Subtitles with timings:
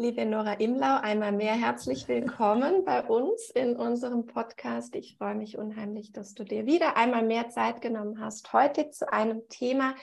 [0.00, 4.96] Liebe Nora Imlau, einmal mehr herzlich willkommen bei uns in unserem Podcast.
[4.96, 9.12] Ich freue mich unheimlich, dass du dir wieder einmal mehr Zeit genommen hast, heute zu
[9.12, 9.94] einem Thema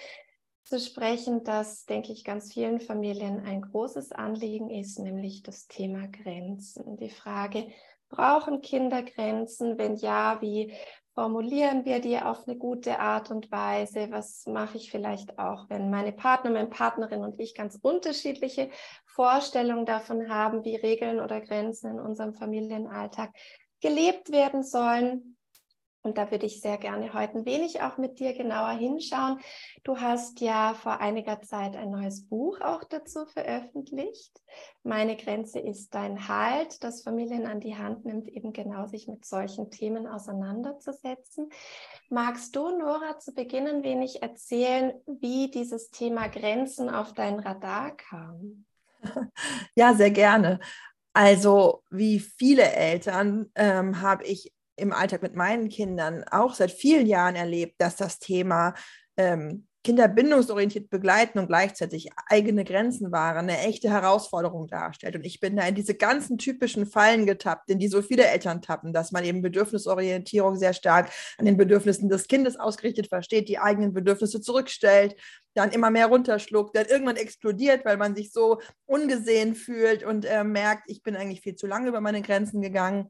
[0.63, 6.07] zu sprechen, das, denke ich, ganz vielen Familien ein großes Anliegen ist, nämlich das Thema
[6.09, 6.97] Grenzen.
[6.97, 7.65] Die Frage,
[8.09, 9.79] brauchen Kinder Grenzen?
[9.79, 10.73] Wenn ja, wie
[11.15, 14.11] formulieren wir die auf eine gute Art und Weise?
[14.11, 18.69] Was mache ich vielleicht auch, wenn meine Partner, meine Partnerin und ich ganz unterschiedliche
[19.17, 23.33] Vorstellungen davon haben, wie Regeln oder Grenzen in unserem Familienalltag
[23.81, 25.37] gelebt werden sollen?
[26.03, 29.39] Und da würde ich sehr gerne heute ein wenig auch mit dir genauer hinschauen.
[29.83, 34.39] Du hast ja vor einiger Zeit ein neues Buch auch dazu veröffentlicht.
[34.83, 39.25] Meine Grenze ist dein Halt, das Familien an die Hand nimmt, eben genau sich mit
[39.25, 41.49] solchen Themen auseinanderzusetzen.
[42.09, 47.97] Magst du, Nora, zu Beginn ein wenig erzählen, wie dieses Thema Grenzen auf dein Radar
[47.97, 48.66] kam?
[49.75, 50.59] Ja, sehr gerne.
[51.13, 57.07] Also wie viele Eltern ähm, habe ich im Alltag mit meinen Kindern auch seit vielen
[57.07, 58.75] Jahren erlebt, dass das Thema
[59.17, 65.15] ähm, Kinder bindungsorientiert begleiten und gleichzeitig eigene Grenzen wahren, eine echte Herausforderung darstellt.
[65.15, 68.61] Und ich bin da in diese ganzen typischen Fallen getappt, in die so viele Eltern
[68.61, 73.59] tappen, dass man eben Bedürfnisorientierung sehr stark an den Bedürfnissen des Kindes ausgerichtet versteht, die
[73.59, 75.15] eigenen Bedürfnisse zurückstellt,
[75.57, 80.43] dann immer mehr runterschluckt, dann irgendwann explodiert, weil man sich so ungesehen fühlt und äh,
[80.43, 83.09] merkt, ich bin eigentlich viel zu lange über meine Grenzen gegangen.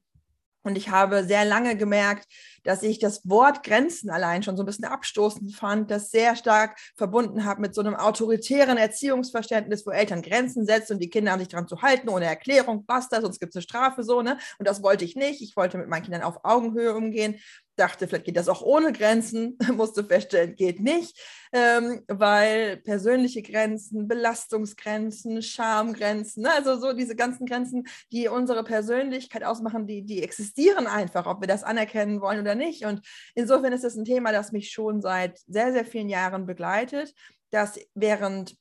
[0.64, 2.28] Und ich habe sehr lange gemerkt,
[2.64, 6.78] dass ich das Wort Grenzen allein schon so ein bisschen abstoßend fand, das sehr stark
[6.98, 11.40] verbunden habe mit so einem autoritären Erziehungsverständnis, wo Eltern Grenzen setzen und die Kinder haben
[11.40, 14.38] sich daran zu halten, ohne Erklärung, basta, sonst gibt es eine Strafe, so, ne?
[14.59, 15.42] Und das wollte ich nicht.
[15.42, 17.40] Ich wollte mit meinen Kindern auf Augenhöhe umgehen
[17.78, 21.20] dachte, vielleicht geht das auch ohne Grenzen, musste feststellen, geht nicht,
[21.53, 29.44] ähm, weil persönliche Grenzen, Belastungsgrenzen, Schamgrenzen, ne, also so diese ganzen Grenzen, die unsere Persönlichkeit
[29.44, 32.86] ausmachen, die, die existieren einfach, ob wir das anerkennen wollen oder nicht.
[32.86, 33.02] Und
[33.36, 37.13] insofern ist das ein Thema, das mich schon seit sehr, sehr vielen Jahren begleitet,
[37.51, 38.57] dass während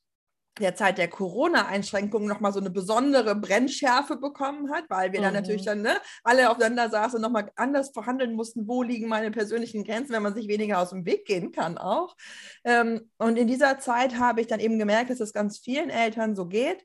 [0.58, 5.24] der Zeit der Corona-Einschränkungen nochmal so eine besondere Brennschärfe bekommen hat, weil wir mhm.
[5.24, 9.30] dann natürlich dann ne, alle aufeinander saßen und nochmal anders verhandeln mussten, wo liegen meine
[9.30, 12.16] persönlichen Grenzen, wenn man sich weniger aus dem Weg gehen kann auch.
[12.64, 16.34] Ähm, und in dieser Zeit habe ich dann eben gemerkt, dass es ganz vielen Eltern
[16.34, 16.84] so geht,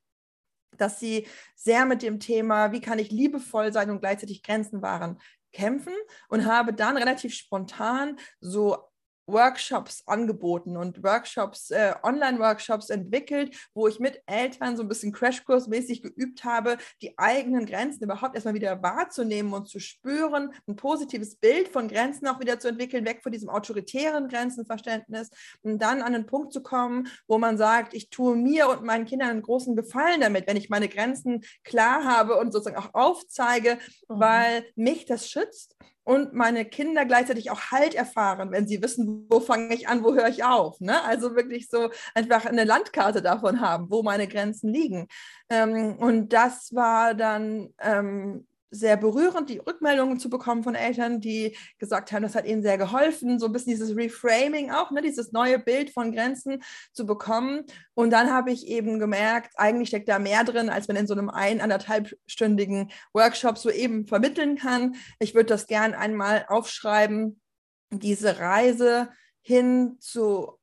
[0.77, 5.19] dass sie sehr mit dem Thema, wie kann ich liebevoll sein und gleichzeitig Grenzen wahren,
[5.51, 5.93] kämpfen
[6.29, 8.91] und habe dann relativ spontan so
[9.31, 16.01] Workshops angeboten und Workshops, äh, Online-Workshops entwickelt, wo ich mit Eltern so ein bisschen Crashkursmäßig
[16.01, 21.67] geübt habe, die eigenen Grenzen überhaupt erstmal wieder wahrzunehmen und zu spüren, ein positives Bild
[21.67, 25.29] von Grenzen auch wieder zu entwickeln, weg von diesem autoritären Grenzenverständnis
[25.61, 29.05] und dann an einen Punkt zu kommen, wo man sagt, ich tue mir und meinen
[29.05, 33.77] Kindern einen großen Gefallen damit, wenn ich meine Grenzen klar habe und sozusagen auch aufzeige,
[34.07, 34.19] mhm.
[34.19, 39.39] weil mich das schützt und meine Kinder gleichzeitig auch Halt erfahren, wenn sie wissen, wo
[39.39, 40.79] fange ich an, wo höre ich auf.
[40.79, 41.01] Ne?
[41.03, 45.07] Also wirklich so einfach eine Landkarte davon haben, wo meine Grenzen liegen.
[45.50, 51.57] Ähm, und das war dann ähm, sehr berührend, die Rückmeldungen zu bekommen von Eltern, die
[51.77, 55.33] gesagt haben, das hat ihnen sehr geholfen, so ein bisschen dieses Reframing auch, ne, dieses
[55.33, 57.65] neue Bild von Grenzen zu bekommen.
[57.93, 61.13] Und dann habe ich eben gemerkt, eigentlich steckt da mehr drin, als man in so
[61.13, 64.95] einem ein-, anderthalbstündigen Workshop so eben vermitteln kann.
[65.19, 67.41] Ich würde das gern einmal aufschreiben,
[67.89, 69.09] diese Reise
[69.41, 70.60] hin zu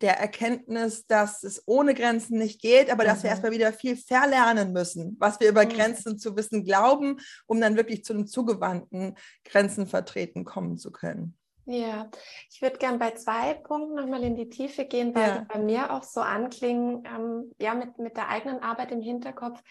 [0.00, 3.08] der Erkenntnis, dass es ohne Grenzen nicht geht, aber mhm.
[3.08, 3.32] dass wir mhm.
[3.32, 5.70] erstmal wieder viel verlernen müssen, was wir über mhm.
[5.70, 11.36] Grenzen zu wissen glauben, um dann wirklich zu einem zugewandten Grenzen vertreten kommen zu können.
[11.64, 12.10] Ja,
[12.50, 15.38] ich würde gern bei zwei Punkten nochmal in die Tiefe gehen, weil ja.
[15.38, 19.62] die bei mir auch so anklingen, ähm, ja, mit, mit der eigenen Arbeit im Hinterkopf.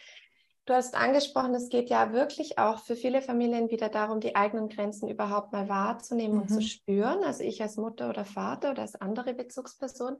[0.71, 4.69] Du hast angesprochen, es geht ja wirklich auch für viele Familien wieder darum, die eigenen
[4.69, 6.41] Grenzen überhaupt mal wahrzunehmen mhm.
[6.43, 6.61] und zu mhm.
[6.61, 7.23] spüren.
[7.25, 10.15] Also ich als Mutter oder Vater oder als andere Bezugsperson.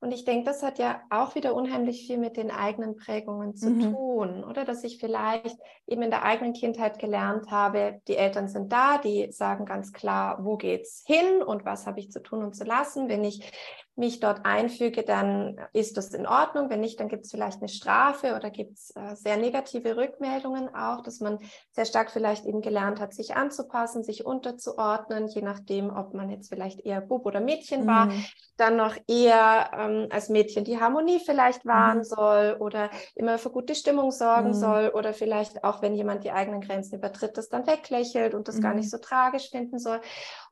[0.00, 3.70] Und ich denke, das hat ja auch wieder unheimlich viel mit den eigenen Prägungen zu
[3.70, 3.94] mhm.
[3.94, 4.64] tun, oder?
[4.64, 5.56] Dass ich vielleicht
[5.86, 10.44] eben in der eigenen Kindheit gelernt habe, die Eltern sind da, die sagen ganz klar,
[10.44, 13.08] wo geht's hin und was habe ich zu tun und zu lassen.
[13.08, 13.52] Wenn ich
[13.94, 16.70] mich dort einfüge, dann ist das in Ordnung.
[16.70, 20.74] Wenn nicht, dann gibt es vielleicht eine Strafe oder gibt es äh, sehr negative Rückmeldungen
[20.74, 21.38] auch, dass man
[21.72, 26.48] sehr stark vielleicht eben gelernt hat, sich anzupassen, sich unterzuordnen, je nachdem, ob man jetzt
[26.48, 28.24] vielleicht eher Bub oder Mädchen war, mhm.
[28.56, 32.04] dann noch eher ähm, als Mädchen die Harmonie vielleicht wahren mhm.
[32.04, 34.54] soll oder immer für gute Stimmung sorgen mhm.
[34.54, 38.60] soll oder vielleicht auch, wenn jemand die eigenen Grenzen übertritt, das dann weglächelt und das
[38.62, 38.90] gar nicht mhm.
[38.90, 40.00] so tragisch finden soll.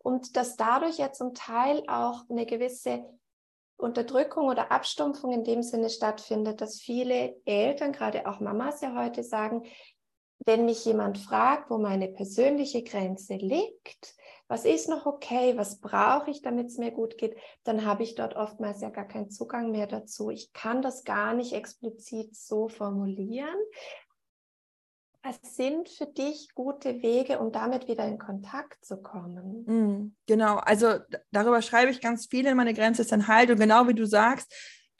[0.03, 3.05] Und dass dadurch ja zum Teil auch eine gewisse
[3.81, 9.23] Unterdrückung oder Abstumpfung in dem Sinne stattfindet, dass viele Eltern, gerade auch Mamas ja heute
[9.23, 9.65] sagen,
[10.47, 14.15] wenn mich jemand fragt, wo meine persönliche Grenze liegt,
[14.49, 18.17] was ist noch okay, was brauche ich, damit es mir gut geht, dann habe ich
[18.17, 20.31] dort oftmals ja gar keinen Zugang mehr dazu.
[20.31, 23.55] Ich kann das gar nicht explizit so formulieren.
[25.23, 29.65] Was sind für dich gute Wege, um damit wieder in Kontakt zu kommen?
[29.67, 30.95] Mm, genau, also
[31.31, 34.07] darüber schreibe ich ganz viel in meine Grenze ist dann halt und genau wie du
[34.07, 34.51] sagst,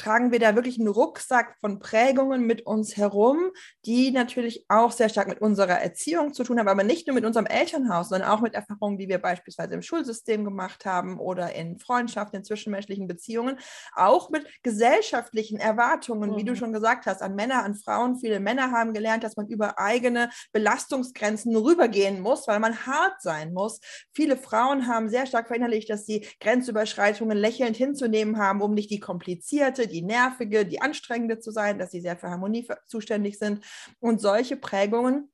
[0.01, 3.51] tragen wir da wirklich einen Rucksack von Prägungen mit uns herum,
[3.85, 7.27] die natürlich auch sehr stark mit unserer Erziehung zu tun haben, aber nicht nur mit
[7.27, 11.79] unserem Elternhaus, sondern auch mit Erfahrungen, die wir beispielsweise im Schulsystem gemacht haben oder in
[11.79, 13.59] Freundschaften, in zwischenmenschlichen Beziehungen,
[13.95, 16.37] auch mit gesellschaftlichen Erwartungen, mhm.
[16.37, 16.57] wie du mhm.
[16.57, 18.19] schon gesagt hast, an Männer, an Frauen.
[18.19, 23.53] Viele Männer haben gelernt, dass man über eigene Belastungsgrenzen rübergehen muss, weil man hart sein
[23.53, 23.81] muss.
[24.13, 29.01] Viele Frauen haben sehr stark verinnerlicht, dass sie Grenzüberschreitungen lächelnd hinzunehmen haben, um nicht die
[29.01, 33.65] komplizierte, die nervige, die anstrengende zu sein, dass sie sehr für Harmonie zuständig sind.
[34.01, 35.31] Und solche Prägungen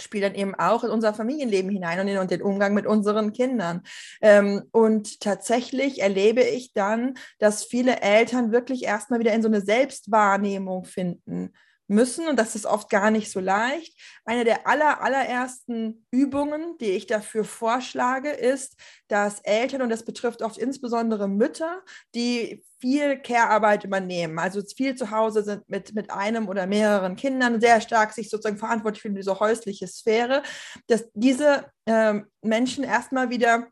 [0.00, 3.82] spielen dann eben auch in unser Familienleben hinein und in, den Umgang mit unseren Kindern.
[4.20, 9.60] Ähm, und tatsächlich erlebe ich dann, dass viele Eltern wirklich erstmal wieder in so eine
[9.60, 11.52] Selbstwahrnehmung finden
[11.88, 13.98] müssen und das ist oft gar nicht so leicht.
[14.24, 18.76] Eine der aller, allerersten Übungen, die ich dafür vorschlage, ist,
[19.08, 21.82] dass Eltern, und das betrifft oft insbesondere Mütter,
[22.14, 27.60] die viel Care-Arbeit übernehmen, also viel zu Hause sind mit, mit einem oder mehreren Kindern,
[27.60, 30.42] sehr stark sich sozusagen verantwortlich für diese häusliche Sphäre,
[30.86, 33.66] dass diese äh, Menschen erstmal wieder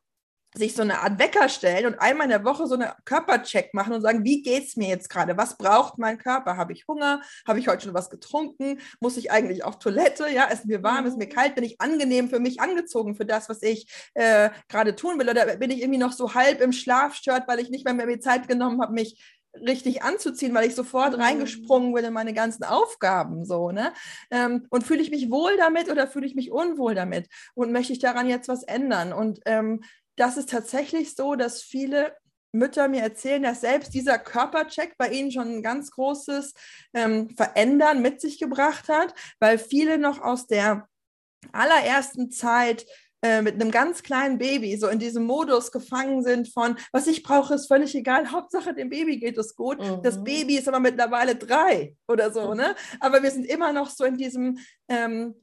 [0.56, 3.92] sich so eine Art Wecker stellen und einmal in der Woche so eine Körpercheck machen
[3.92, 5.36] und sagen, wie geht es mir jetzt gerade?
[5.36, 6.56] Was braucht mein Körper?
[6.56, 7.20] Habe ich Hunger?
[7.46, 8.80] Habe ich heute schon was getrunken?
[9.00, 10.28] Muss ich eigentlich auf Toilette?
[10.28, 11.06] Ja, ist mir warm?
[11.06, 11.30] Ist mir mhm.
[11.30, 11.54] kalt?
[11.54, 15.28] Bin ich angenehm für mich angezogen für das, was ich äh, gerade tun will?
[15.28, 18.48] Oder bin ich irgendwie noch so halb im Schlafshirt, weil ich nicht mehr, mehr Zeit
[18.48, 21.22] genommen habe, mich richtig anzuziehen, weil ich sofort mhm.
[21.22, 23.92] reingesprungen bin in meine ganzen Aufgaben so, ne?
[24.30, 27.28] Ähm, und fühle ich mich wohl damit oder fühle ich mich unwohl damit?
[27.54, 29.12] Und möchte ich daran jetzt was ändern?
[29.12, 29.82] Und ähm,
[30.16, 32.16] das ist tatsächlich so, dass viele
[32.52, 36.54] Mütter mir erzählen, dass selbst dieser Körpercheck bei ihnen schon ein ganz großes
[36.94, 40.88] ähm, Verändern mit sich gebracht hat, weil viele noch aus der
[41.52, 42.86] allerersten Zeit
[43.22, 47.22] äh, mit einem ganz kleinen Baby so in diesem Modus gefangen sind von, was ich
[47.22, 49.78] brauche, ist völlig egal, Hauptsache dem Baby geht es gut.
[49.78, 50.02] Mhm.
[50.02, 52.74] Das Baby ist aber mittlerweile drei oder so, ne?
[53.00, 54.58] Aber wir sind immer noch so in diesem
[54.88, 55.34] ähm,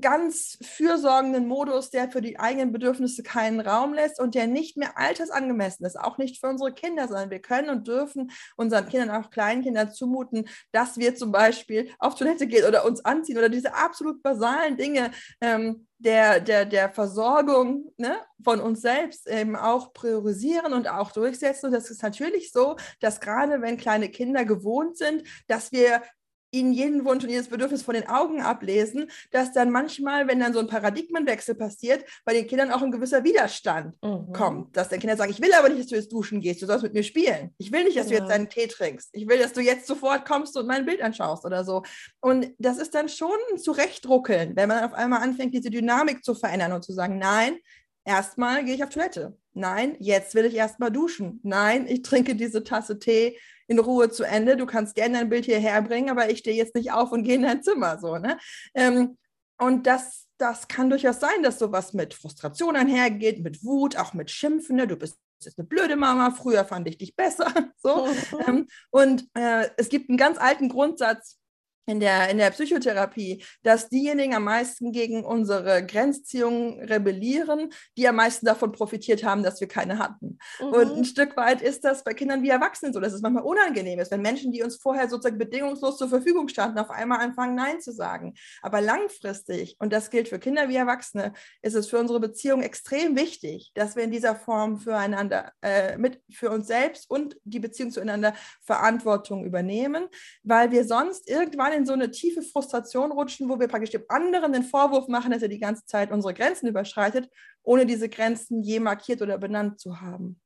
[0.00, 4.98] ganz fürsorgenden Modus, der für die eigenen Bedürfnisse keinen Raum lässt und der nicht mehr
[4.98, 9.30] altersangemessen ist, auch nicht für unsere Kinder, sondern wir können und dürfen unseren Kindern, auch
[9.30, 14.22] Kleinkindern zumuten, dass wir zum Beispiel auf Toilette gehen oder uns anziehen oder diese absolut
[14.22, 20.88] basalen Dinge ähm, der, der, der Versorgung ne, von uns selbst eben auch priorisieren und
[20.88, 21.66] auch durchsetzen.
[21.66, 26.02] Und das ist natürlich so, dass gerade wenn kleine Kinder gewohnt sind, dass wir
[26.50, 30.52] ihnen jeden Wunsch und jedes Bedürfnis von den Augen ablesen, dass dann manchmal, wenn dann
[30.52, 34.32] so ein Paradigmenwechsel passiert, bei den Kindern auch ein gewisser Widerstand mhm.
[34.32, 34.76] kommt.
[34.76, 36.82] Dass die Kinder sagen, ich will aber nicht, dass du jetzt duschen gehst, du sollst
[36.82, 37.54] mit mir spielen.
[37.58, 38.18] Ich will nicht, dass genau.
[38.18, 39.10] du jetzt deinen Tee trinkst.
[39.12, 41.82] Ich will, dass du jetzt sofort kommst und mein Bild anschaust oder so.
[42.20, 46.34] Und das ist dann schon ein Zurechtruckeln, wenn man auf einmal anfängt, diese Dynamik zu
[46.34, 47.58] verändern und zu sagen, nein,
[48.04, 49.36] erstmal gehe ich auf Toilette.
[49.52, 51.40] Nein, jetzt will ich erstmal duschen.
[51.42, 53.36] Nein, ich trinke diese Tasse Tee
[53.68, 54.56] in Ruhe zu Ende.
[54.56, 57.36] Du kannst gerne dein Bild hierher bringen, aber ich stehe jetzt nicht auf und gehe
[57.36, 57.98] in dein Zimmer.
[57.98, 58.38] So, ne?
[58.74, 59.16] Ähm,
[59.58, 64.30] und das, das kann durchaus sein, dass sowas mit Frustration einhergeht, mit Wut, auch mit
[64.30, 64.76] Schimpfen.
[64.76, 64.86] Ne?
[64.86, 67.52] Du bist jetzt eine blöde Mama, früher fand ich dich besser.
[67.76, 68.08] so.
[68.46, 68.66] Mhm.
[68.90, 71.38] und äh, es gibt einen ganz alten Grundsatz,
[71.88, 78.16] in der, in der Psychotherapie, dass diejenigen am meisten gegen unsere Grenzziehungen rebellieren, die am
[78.16, 80.38] meisten davon profitiert haben, dass wir keine hatten.
[80.60, 80.66] Mhm.
[80.66, 83.98] Und ein Stück weit ist das bei Kindern wie Erwachsenen so, dass es manchmal unangenehm
[84.00, 87.80] ist, wenn Menschen, die uns vorher sozusagen bedingungslos zur Verfügung standen, auf einmal anfangen, Nein
[87.80, 88.34] zu sagen.
[88.60, 93.16] Aber langfristig, und das gilt für Kinder wie Erwachsene, ist es für unsere Beziehung extrem
[93.16, 97.90] wichtig, dass wir in dieser Form füreinander, äh, mit, für uns selbst und die Beziehung
[97.92, 100.06] zueinander Verantwortung übernehmen,
[100.42, 104.52] weil wir sonst irgendwann in so eine tiefe Frustration rutschen, wo wir praktisch dem anderen
[104.52, 107.30] den Vorwurf machen, dass er die ganze Zeit unsere Grenzen überschreitet,
[107.62, 110.40] ohne diese Grenzen je markiert oder benannt zu haben.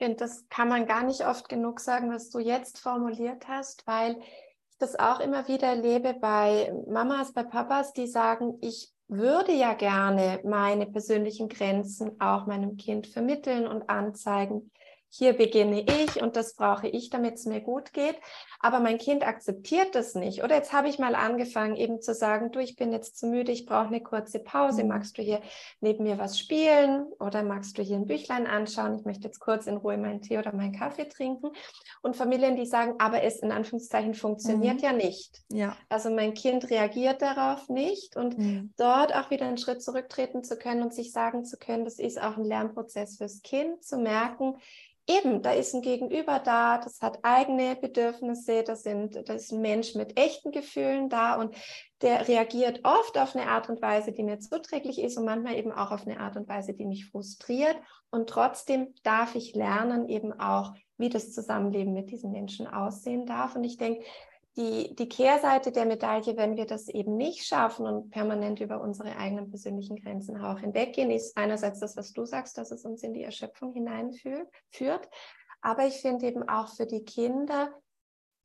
[0.00, 4.18] Und das kann man gar nicht oft genug sagen, was du jetzt formuliert hast, weil
[4.18, 9.74] ich das auch immer wieder erlebe bei Mamas, bei Papas, die sagen, ich würde ja
[9.74, 14.72] gerne meine persönlichen Grenzen auch meinem Kind vermitteln und anzeigen.
[15.14, 18.16] Hier beginne ich und das brauche ich, damit es mir gut geht.
[18.60, 20.42] Aber mein Kind akzeptiert das nicht.
[20.42, 23.52] Oder jetzt habe ich mal angefangen, eben zu sagen, du, ich bin jetzt zu müde,
[23.52, 24.84] ich brauche eine kurze Pause.
[24.84, 24.88] Mhm.
[24.88, 25.42] Magst du hier
[25.80, 28.94] neben mir was spielen oder magst du hier ein Büchlein anschauen?
[28.94, 31.50] Ich möchte jetzt kurz in Ruhe meinen Tee oder meinen Kaffee trinken.
[32.00, 34.82] Und Familien, die sagen, aber es in Anführungszeichen funktioniert mhm.
[34.82, 35.42] ja nicht.
[35.52, 35.76] Ja.
[35.90, 38.72] Also mein Kind reagiert darauf nicht und mhm.
[38.78, 42.18] dort auch wieder einen Schritt zurücktreten zu können und sich sagen zu können, das ist
[42.18, 44.56] auch ein Lernprozess fürs Kind, zu merken,
[45.06, 49.60] eben, da ist ein Gegenüber da, das hat eigene Bedürfnisse, das, sind, das ist ein
[49.60, 51.54] Mensch mit echten Gefühlen da und
[52.02, 55.72] der reagiert oft auf eine Art und Weise, die mir zuträglich ist und manchmal eben
[55.72, 57.76] auch auf eine Art und Weise, die mich frustriert.
[58.10, 63.54] Und trotzdem darf ich lernen, eben auch, wie das Zusammenleben mit diesen Menschen aussehen darf.
[63.54, 64.04] Und ich denke,
[64.56, 69.16] die, die Kehrseite der Medaille, wenn wir das eben nicht schaffen und permanent über unsere
[69.16, 73.14] eigenen persönlichen Grenzen auch hinweggehen, ist einerseits das, was du sagst, dass es uns in
[73.14, 75.08] die Erschöpfung hineinführt.
[75.62, 77.72] Aber ich finde eben auch für die Kinder,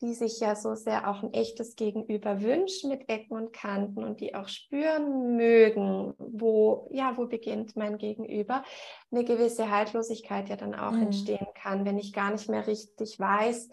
[0.01, 4.21] die sich ja so sehr auch ein echtes Gegenüber wünschen mit Ecken und Kanten und
[4.21, 8.63] die auch spüren mögen, wo, ja, wo beginnt mein Gegenüber,
[9.11, 11.03] eine gewisse Haltlosigkeit ja dann auch mhm.
[11.03, 13.69] entstehen kann, wenn ich gar nicht mehr richtig weiß,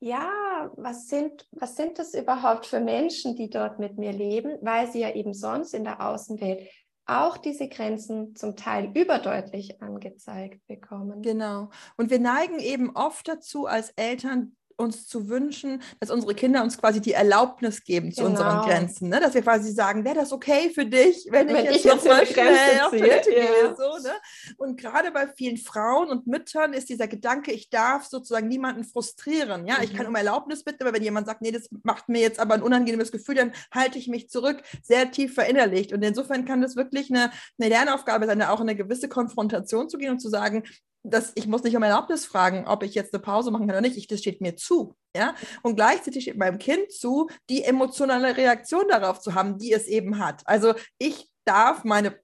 [0.00, 0.28] ja,
[0.76, 5.00] was sind, was sind das überhaupt für Menschen, die dort mit mir leben, weil sie
[5.00, 6.68] ja eben sonst in der Außenwelt
[7.06, 11.22] auch diese Grenzen zum Teil überdeutlich angezeigt bekommen.
[11.22, 11.70] Genau.
[11.96, 16.78] Und wir neigen eben oft dazu, als Eltern uns zu wünschen, dass unsere Kinder uns
[16.78, 18.30] quasi die Erlaubnis geben zu genau.
[18.30, 19.08] unseren Grenzen.
[19.08, 19.20] Ne?
[19.20, 22.26] Dass wir quasi sagen, wäre das okay für dich, wenn, wenn ich jetzt, noch mal
[22.26, 23.40] schnell auf Toilette ja.
[23.40, 23.76] gehe.
[23.76, 24.14] So, ne?
[24.56, 29.66] Und gerade bei vielen Frauen und Müttern ist dieser Gedanke, ich darf sozusagen niemanden frustrieren.
[29.66, 29.84] Ja, mhm.
[29.84, 30.10] ich kann mhm.
[30.10, 33.12] um Erlaubnis bitten, aber wenn jemand sagt, nee, das macht mir jetzt aber ein unangenehmes
[33.12, 35.92] Gefühl, dann halte ich mich zurück, sehr tief verinnerlicht.
[35.92, 39.88] Und insofern kann das wirklich eine, eine Lernaufgabe sein, da auch in eine gewisse Konfrontation
[39.88, 40.64] zu gehen und zu sagen,
[41.04, 43.82] dass ich muss nicht um Erlaubnis fragen, ob ich jetzt eine Pause machen kann oder
[43.82, 43.96] nicht.
[43.96, 44.96] Ich, das steht mir zu.
[45.14, 45.34] Ja?
[45.62, 50.18] Und gleichzeitig steht meinem Kind zu, die emotionale Reaktion darauf zu haben, die es eben
[50.18, 50.42] hat.
[50.46, 52.18] Also ich darf meine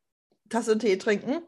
[0.49, 1.43] Tasse Tee trinken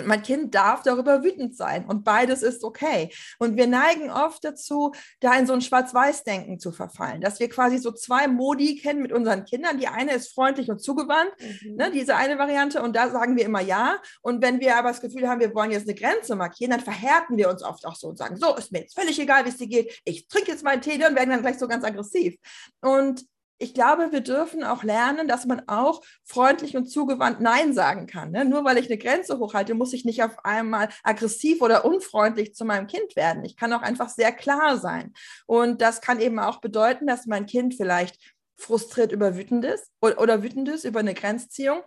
[0.00, 3.10] und mein Kind darf darüber wütend sein und beides ist okay.
[3.38, 7.78] Und wir neigen oft dazu, da in so ein Schwarz-Weiß-Denken zu verfallen, dass wir quasi
[7.78, 9.78] so zwei Modi kennen mit unseren Kindern.
[9.78, 11.76] Die eine ist freundlich und zugewandt, mhm.
[11.76, 13.98] ne, diese eine Variante, und da sagen wir immer ja.
[14.22, 17.36] Und wenn wir aber das Gefühl haben, wir wollen jetzt eine Grenze markieren, dann verhärten
[17.36, 19.56] wir uns oft auch so und sagen, so ist mir jetzt völlig egal, wie es
[19.56, 20.00] dir geht.
[20.04, 22.36] Ich trinke jetzt meinen Tee und werden dann gleich so ganz aggressiv.
[22.80, 23.24] Und
[23.60, 28.30] ich glaube, wir dürfen auch lernen, dass man auch freundlich und zugewandt Nein sagen kann.
[28.30, 28.46] Ne?
[28.46, 32.64] Nur weil ich eine Grenze hochhalte, muss ich nicht auf einmal aggressiv oder unfreundlich zu
[32.64, 33.44] meinem Kind werden.
[33.44, 35.12] Ich kann auch einfach sehr klar sein.
[35.46, 38.18] Und das kann eben auch bedeuten, dass mein Kind vielleicht
[38.56, 41.82] frustriert über wütend ist oder, oder wütend ist über eine Grenzziehung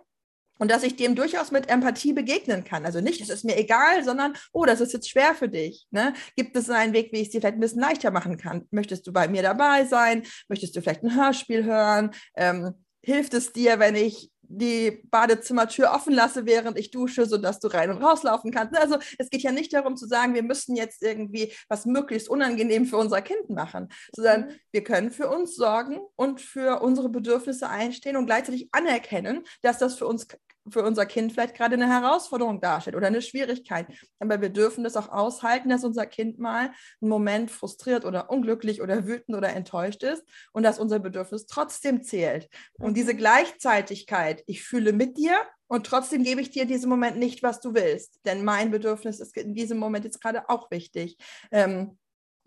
[0.58, 2.84] und dass ich dem durchaus mit Empathie begegnen kann.
[2.84, 5.86] Also nicht, es ist mir egal, sondern, oh, das ist jetzt schwer für dich.
[5.90, 6.14] Ne?
[6.36, 8.66] Gibt es einen Weg, wie ich es dir vielleicht ein bisschen leichter machen kann?
[8.70, 10.22] Möchtest du bei mir dabei sein?
[10.48, 12.10] Möchtest du vielleicht ein Hörspiel hören?
[12.36, 17.68] Ähm, hilft es dir, wenn ich die Badezimmertür offen lasse, während ich dusche, sodass du
[17.68, 18.76] rein und rauslaufen kannst.
[18.76, 22.86] Also es geht ja nicht darum zu sagen, wir müssen jetzt irgendwie was möglichst unangenehm
[22.86, 24.50] für unser Kind machen, sondern mhm.
[24.72, 29.96] wir können für uns sorgen und für unsere Bedürfnisse einstehen und gleichzeitig anerkennen, dass das
[29.96, 30.26] für uns
[30.68, 33.86] für unser Kind vielleicht gerade eine Herausforderung darstellt oder eine Schwierigkeit.
[34.18, 38.80] Aber wir dürfen das auch aushalten, dass unser Kind mal einen Moment frustriert oder unglücklich
[38.80, 42.48] oder wütend oder enttäuscht ist und dass unser Bedürfnis trotzdem zählt.
[42.78, 43.18] Und diese mhm.
[43.18, 47.60] Gleichzeitigkeit, ich fühle mit dir und trotzdem gebe ich dir in diesem Moment nicht, was
[47.60, 48.20] du willst.
[48.24, 51.18] Denn mein Bedürfnis ist in diesem Moment jetzt gerade auch wichtig.
[51.50, 51.98] Ähm,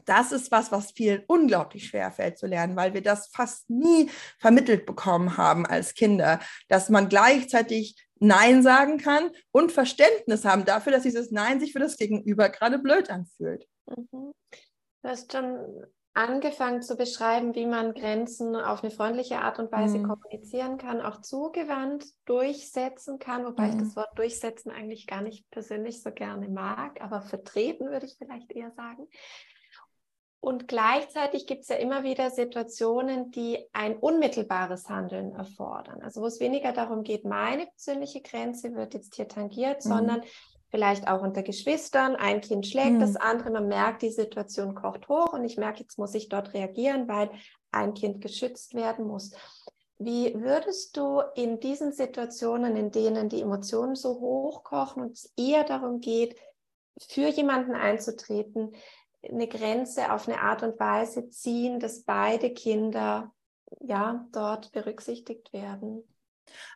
[0.05, 4.09] das ist was, was vielen unglaublich schwer fällt zu lernen, weil wir das fast nie
[4.39, 10.91] vermittelt bekommen haben als Kinder, dass man gleichzeitig Nein sagen kann und Verständnis haben dafür,
[10.91, 13.67] dass dieses Nein sich für das Gegenüber gerade blöd anfühlt.
[13.85, 14.33] Mhm.
[15.03, 15.85] Du hast schon
[16.17, 20.07] angefangen zu beschreiben, wie man Grenzen auf eine freundliche Art und Weise mhm.
[20.07, 23.69] kommunizieren kann, auch zugewandt durchsetzen kann, wobei mhm.
[23.69, 28.15] ich das Wort durchsetzen eigentlich gar nicht persönlich so gerne mag, aber vertreten würde ich
[28.17, 29.07] vielleicht eher sagen.
[30.47, 36.01] Und gleichzeitig gibt es ja immer wieder Situationen, die ein unmittelbares Handeln erfordern.
[36.01, 39.89] Also wo es weniger darum geht, meine persönliche Grenze wird jetzt hier tangiert, mhm.
[39.89, 40.21] sondern
[40.69, 42.15] vielleicht auch unter Geschwistern.
[42.15, 42.99] Ein Kind schlägt mhm.
[43.01, 46.53] das andere, man merkt, die Situation kocht hoch und ich merke, jetzt muss ich dort
[46.53, 47.29] reagieren, weil
[47.73, 49.33] ein Kind geschützt werden muss.
[49.99, 55.33] Wie würdest du in diesen Situationen, in denen die Emotionen so hoch kochen und es
[55.35, 56.37] eher darum geht,
[56.99, 58.71] für jemanden einzutreten,
[59.29, 63.33] eine Grenze auf eine Art und Weise ziehen, dass beide Kinder
[63.81, 66.03] ja dort berücksichtigt werden.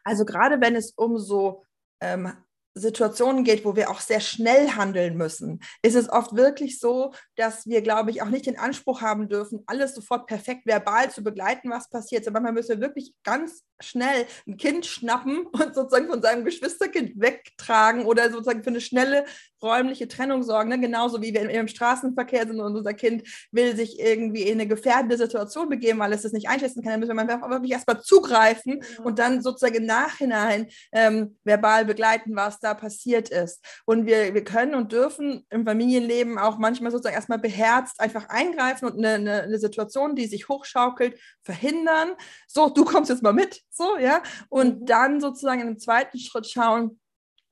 [0.03, 1.63] Also gerade wenn es um so
[2.01, 2.33] ähm,
[2.73, 7.67] Situationen geht, wo wir auch sehr schnell handeln müssen, ist es oft wirklich so, dass
[7.67, 11.69] wir, glaube ich, auch nicht den Anspruch haben dürfen, alles sofort perfekt verbal zu begleiten,
[11.69, 12.25] was passiert.
[12.27, 17.19] Aber manchmal müssen wir wirklich ganz schnell ein Kind schnappen und sozusagen von seinem Geschwisterkind
[17.19, 19.25] wegtragen oder sozusagen für eine schnelle
[19.61, 20.69] räumliche Trennung sorgen.
[20.69, 20.79] Ne?
[20.79, 25.17] Genauso wie wir im Straßenverkehr sind und unser Kind will sich irgendwie in eine gefährdende
[25.17, 29.03] Situation begeben, weil es das nicht einschätzen kann, dann müssen wir wirklich erstmal zugreifen ja.
[29.03, 33.63] und dann sozusagen im Nachhinein ähm, verbal begleiten, was da passiert ist.
[33.85, 38.85] Und wir, wir können und dürfen im Familienleben auch manchmal sozusagen erstmal beherzt einfach eingreifen
[38.85, 42.11] und eine, eine, eine Situation, die sich hochschaukelt, verhindern.
[42.47, 44.21] So, du kommst jetzt mal mit, so, ja.
[44.49, 44.85] Und mhm.
[44.85, 46.99] dann sozusagen in einem zweiten Schritt schauen,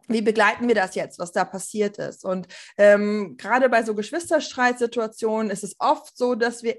[0.09, 2.25] wie begleiten wir das jetzt, was da passiert ist?
[2.25, 2.47] Und
[2.77, 6.77] ähm, gerade bei so Geschwisterstreitsituationen ist es oft so, dass wir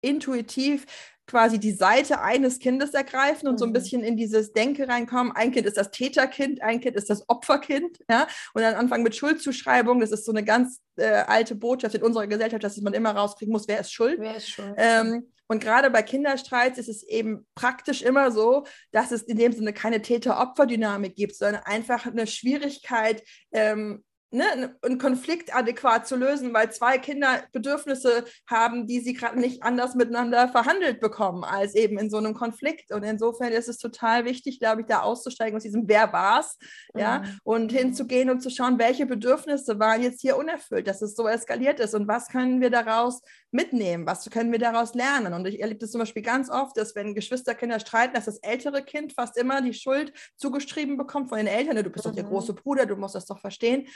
[0.00, 0.84] intuitiv
[1.26, 3.74] quasi die Seite eines Kindes ergreifen und so ein mhm.
[3.74, 5.32] bisschen in dieses Denke reinkommen.
[5.32, 9.14] Ein Kind ist das Täterkind, ein Kind ist das Opferkind, ja, und dann anfangen mit
[9.14, 10.00] Schuldzuschreibung.
[10.00, 13.52] Das ist so eine ganz äh, alte Botschaft in unserer Gesellschaft, dass man immer rauskriegen
[13.52, 14.18] muss, wer ist schuld.
[14.18, 14.74] Wer ist schuld?
[14.76, 19.52] Ähm, und gerade bei Kinderstreits ist es eben praktisch immer so, dass es in dem
[19.52, 26.54] Sinne keine Täter-Opfer-Dynamik gibt, sondern einfach eine Schwierigkeit, ähm, ne, einen Konflikt adäquat zu lösen,
[26.54, 31.98] weil zwei Kinder Bedürfnisse haben, die sie gerade nicht anders miteinander verhandelt bekommen, als eben
[31.98, 32.90] in so einem Konflikt.
[32.90, 36.56] Und insofern ist es total wichtig, glaube ich, da auszusteigen aus diesem Wer war's,
[36.94, 37.38] ja, mhm.
[37.44, 41.78] und hinzugehen und zu schauen, welche Bedürfnisse waren jetzt hier unerfüllt, dass es so eskaliert
[41.78, 43.20] ist und was können wir daraus
[43.52, 45.34] mitnehmen, was können wir daraus lernen.
[45.34, 48.82] Und ich erlebe das zum Beispiel ganz oft, dass wenn Geschwisterkinder streiten, dass das ältere
[48.82, 51.76] Kind fast immer die Schuld zugeschrieben bekommt von den Eltern.
[51.76, 52.10] Du bist mhm.
[52.10, 52.28] doch der mhm.
[52.28, 53.86] große Bruder, du musst das doch verstehen.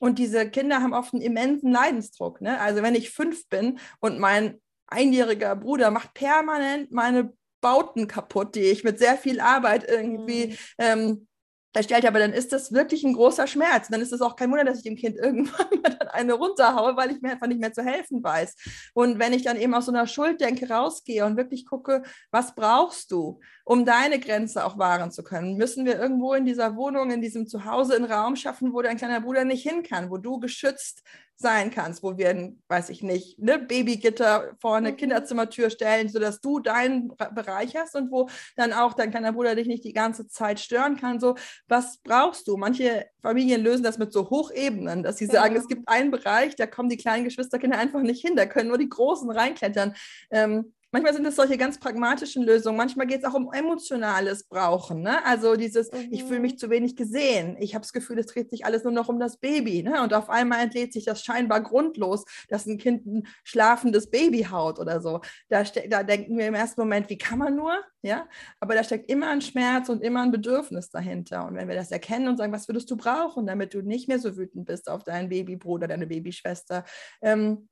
[0.00, 2.40] Und diese Kinder haben oft einen immensen Leidensdruck.
[2.40, 2.60] Ne?
[2.60, 8.60] Also wenn ich fünf bin und mein einjähriger Bruder macht permanent meine Bauten kaputt, die
[8.60, 10.56] ich mit sehr viel Arbeit irgendwie mhm.
[10.78, 11.28] ähm,
[11.76, 13.88] erstellt habe, dann ist das wirklich ein großer Schmerz.
[13.88, 16.96] Dann ist es auch kein Wunder, dass ich dem Kind irgendwann mal dann eine runterhaue,
[16.96, 18.54] weil ich mir einfach nicht mehr zu helfen weiß.
[18.94, 23.12] Und wenn ich dann eben aus so einer Schulddenke rausgehe und wirklich gucke, was brauchst
[23.12, 27.20] du, um deine Grenze auch wahren zu können, müssen wir irgendwo in dieser Wohnung, in
[27.20, 31.02] diesem Zuhause einen Raum schaffen, wo dein kleiner Bruder nicht hin kann, wo du geschützt
[31.38, 34.96] sein kannst, wo wir, ein, weiß ich nicht, ne, Babygitter vor eine mhm.
[34.96, 39.66] Kinderzimmertür stellen, sodass du deinen Bereich hast und wo dann auch dein kleiner Bruder dich
[39.66, 41.20] nicht die ganze Zeit stören kann.
[41.20, 41.36] So,
[41.68, 42.56] was brauchst du?
[42.56, 46.66] Manche Familien lösen das mit so Hochebenen, dass sie sagen, es gibt einen Bereich, da
[46.66, 49.94] kommen die kleinen Geschwisterkinder einfach nicht hin, da können nur die Großen reinklettern.
[50.30, 52.76] Ähm, Manchmal sind es solche ganz pragmatischen Lösungen.
[52.76, 55.02] Manchmal geht es auch um emotionales Brauchen.
[55.02, 55.24] Ne?
[55.24, 56.08] Also dieses, mhm.
[56.10, 56.58] ich fühle mich mhm.
[56.58, 57.56] zu wenig gesehen.
[57.58, 59.82] Ich habe das Gefühl, es dreht sich alles nur noch um das Baby.
[59.82, 60.02] Ne?
[60.02, 64.78] Und auf einmal entlädt sich das scheinbar grundlos, dass ein Kind ein schlafendes Baby haut
[64.78, 65.20] oder so.
[65.48, 67.72] Da, da denken wir im ersten Moment, wie kann man nur?
[68.02, 68.28] Ja?
[68.60, 71.46] Aber da steckt immer ein Schmerz und immer ein Bedürfnis dahinter.
[71.46, 74.20] Und wenn wir das erkennen und sagen, was würdest du brauchen, damit du nicht mehr
[74.20, 76.84] so wütend bist auf deinen Babybruder, deine Babyschwester,
[77.22, 77.68] ähm,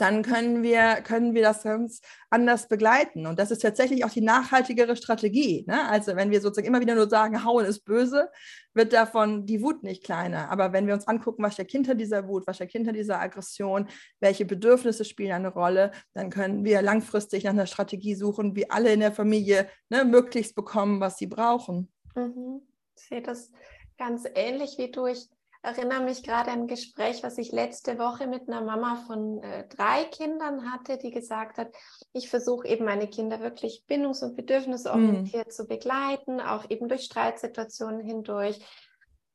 [0.00, 3.26] dann können wir, können wir das ganz anders begleiten.
[3.26, 5.64] Und das ist tatsächlich auch die nachhaltigere Strategie.
[5.66, 5.88] Ne?
[5.88, 8.30] Also wenn wir sozusagen immer wieder nur sagen, hauen ist böse,
[8.72, 10.50] wird davon die Wut nicht kleiner.
[10.50, 13.88] Aber wenn wir uns angucken, was steckt hinter dieser Wut, was steckt hinter dieser Aggression,
[14.20, 18.92] welche Bedürfnisse spielen eine Rolle, dann können wir langfristig nach einer Strategie suchen, wie alle
[18.92, 21.92] in der Familie ne, möglichst bekommen, was sie brauchen.
[22.14, 22.62] Mhm.
[22.96, 23.50] Ich sehe das
[23.98, 25.06] ganz ähnlich wie du.
[25.06, 25.28] Ich
[25.64, 29.66] erinnere mich gerade an ein Gespräch, was ich letzte Woche mit einer Mama von äh,
[29.68, 31.68] drei Kindern hatte, die gesagt hat,
[32.12, 35.50] ich versuche eben meine Kinder wirklich bindungs- und bedürfnisorientiert mm.
[35.50, 38.60] zu begleiten, auch eben durch Streitsituationen hindurch.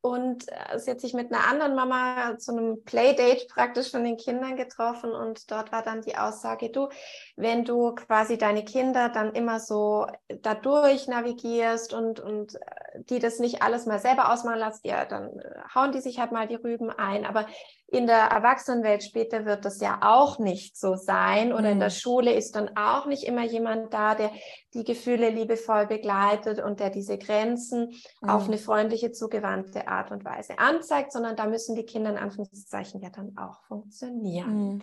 [0.02, 4.16] Und äh, sie hat sich mit einer anderen Mama zu einem Playdate praktisch von den
[4.16, 6.88] Kindern getroffen und dort war dann die Aussage, du,
[7.36, 13.40] wenn du quasi deine Kinder dann immer so dadurch navigierst und, und äh, die das
[13.40, 16.56] nicht alles mal selber ausmachen lässt, ja, dann äh, hauen die sich halt mal die
[16.56, 17.26] Rüben ein.
[17.26, 17.46] Aber
[17.92, 21.72] in der Erwachsenenwelt später wird das ja auch nicht so sein oder mhm.
[21.72, 21.94] in der mhm.
[21.94, 24.30] Schule ist dann auch nicht immer jemand da, der
[24.74, 28.30] die Gefühle liebevoll begleitet und der diese Grenzen mhm.
[28.30, 33.02] auf eine freundliche, zugewandte Art und Weise anzeigt, sondern da müssen die Kinder in Anführungszeichen
[33.02, 34.74] ja dann auch funktionieren.
[34.74, 34.82] Mhm.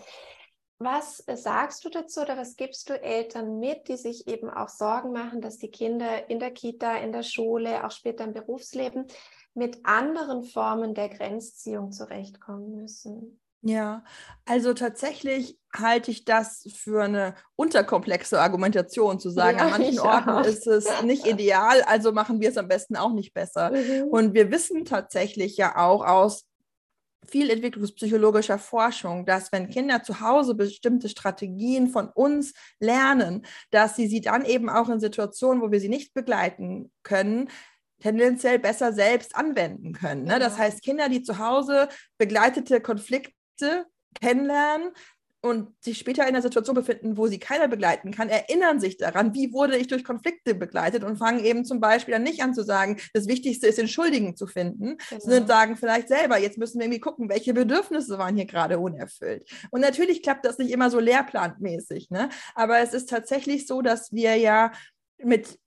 [0.79, 5.11] Was sagst du dazu oder was gibst du Eltern mit, die sich eben auch Sorgen
[5.11, 9.07] machen, dass die Kinder in der Kita, in der Schule, auch später im Berufsleben
[9.55, 13.39] mit anderen Formen der Grenzziehung zurechtkommen müssen?
[13.67, 14.03] Ja,
[14.45, 20.29] also tatsächlich halte ich das für eine unterkomplexe Argumentation, zu sagen, ja, an manchen Orten
[20.29, 20.45] auch.
[20.45, 23.71] ist es nicht ideal, also machen wir es am besten auch nicht besser.
[23.71, 24.07] Mhm.
[24.09, 26.45] Und wir wissen tatsächlich ja auch aus
[27.27, 34.07] viel entwicklungspsychologischer Forschung, dass wenn Kinder zu Hause bestimmte Strategien von uns lernen, dass sie
[34.07, 37.49] sie dann eben auch in Situationen, wo wir sie nicht begleiten können,
[37.99, 40.23] tendenziell besser selbst anwenden können.
[40.23, 40.39] Ne?
[40.39, 40.65] Das genau.
[40.65, 43.36] heißt, Kinder, die zu Hause begleitete Konflikte
[44.19, 44.91] kennenlernen,
[45.41, 49.33] und sich später in einer Situation befinden, wo sie keiner begleiten kann, erinnern sich daran,
[49.33, 52.63] wie wurde ich durch Konflikte begleitet und fangen eben zum Beispiel dann nicht an zu
[52.63, 55.21] sagen, das Wichtigste ist, den Schuldigen zu finden, genau.
[55.21, 59.49] sondern sagen vielleicht selber, jetzt müssen wir irgendwie gucken, welche Bedürfnisse waren hier gerade unerfüllt.
[59.71, 62.29] Und natürlich klappt das nicht immer so lehrplanmäßig, ne?
[62.55, 64.71] aber es ist tatsächlich so, dass wir ja
[65.23, 65.59] mit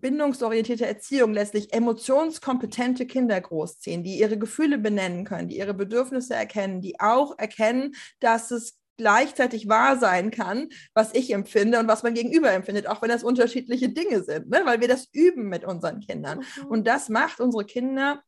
[0.00, 6.80] bindungsorientierte Erziehung letztlich emotionskompetente Kinder großziehen, die ihre Gefühle benennen können, die ihre Bedürfnisse erkennen,
[6.80, 12.12] die auch erkennen, dass es gleichzeitig wahr sein kann, was ich empfinde und was mein
[12.12, 14.60] Gegenüber empfindet, auch wenn das unterschiedliche Dinge sind, ne?
[14.64, 16.40] weil wir das üben mit unseren Kindern.
[16.40, 16.66] Mhm.
[16.66, 18.22] Und das macht unsere Kinder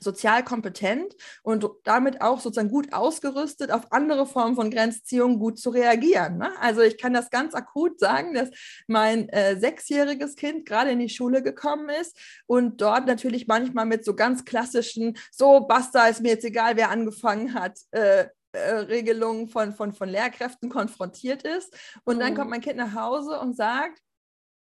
[0.00, 5.70] sozial kompetent und damit auch sozusagen gut ausgerüstet, auf andere Formen von Grenzziehung gut zu
[5.70, 6.38] reagieren.
[6.38, 6.50] Ne?
[6.60, 8.50] Also ich kann das ganz akut sagen, dass
[8.86, 14.04] mein äh, sechsjähriges Kind gerade in die Schule gekommen ist und dort natürlich manchmal mit
[14.04, 19.48] so ganz klassischen, so basta, ist mir jetzt egal, wer angefangen hat, äh, äh, Regelungen
[19.48, 21.74] von, von, von Lehrkräften konfrontiert ist.
[22.04, 22.52] Und dann kommt mhm.
[22.52, 24.00] mein Kind nach Hause und sagt,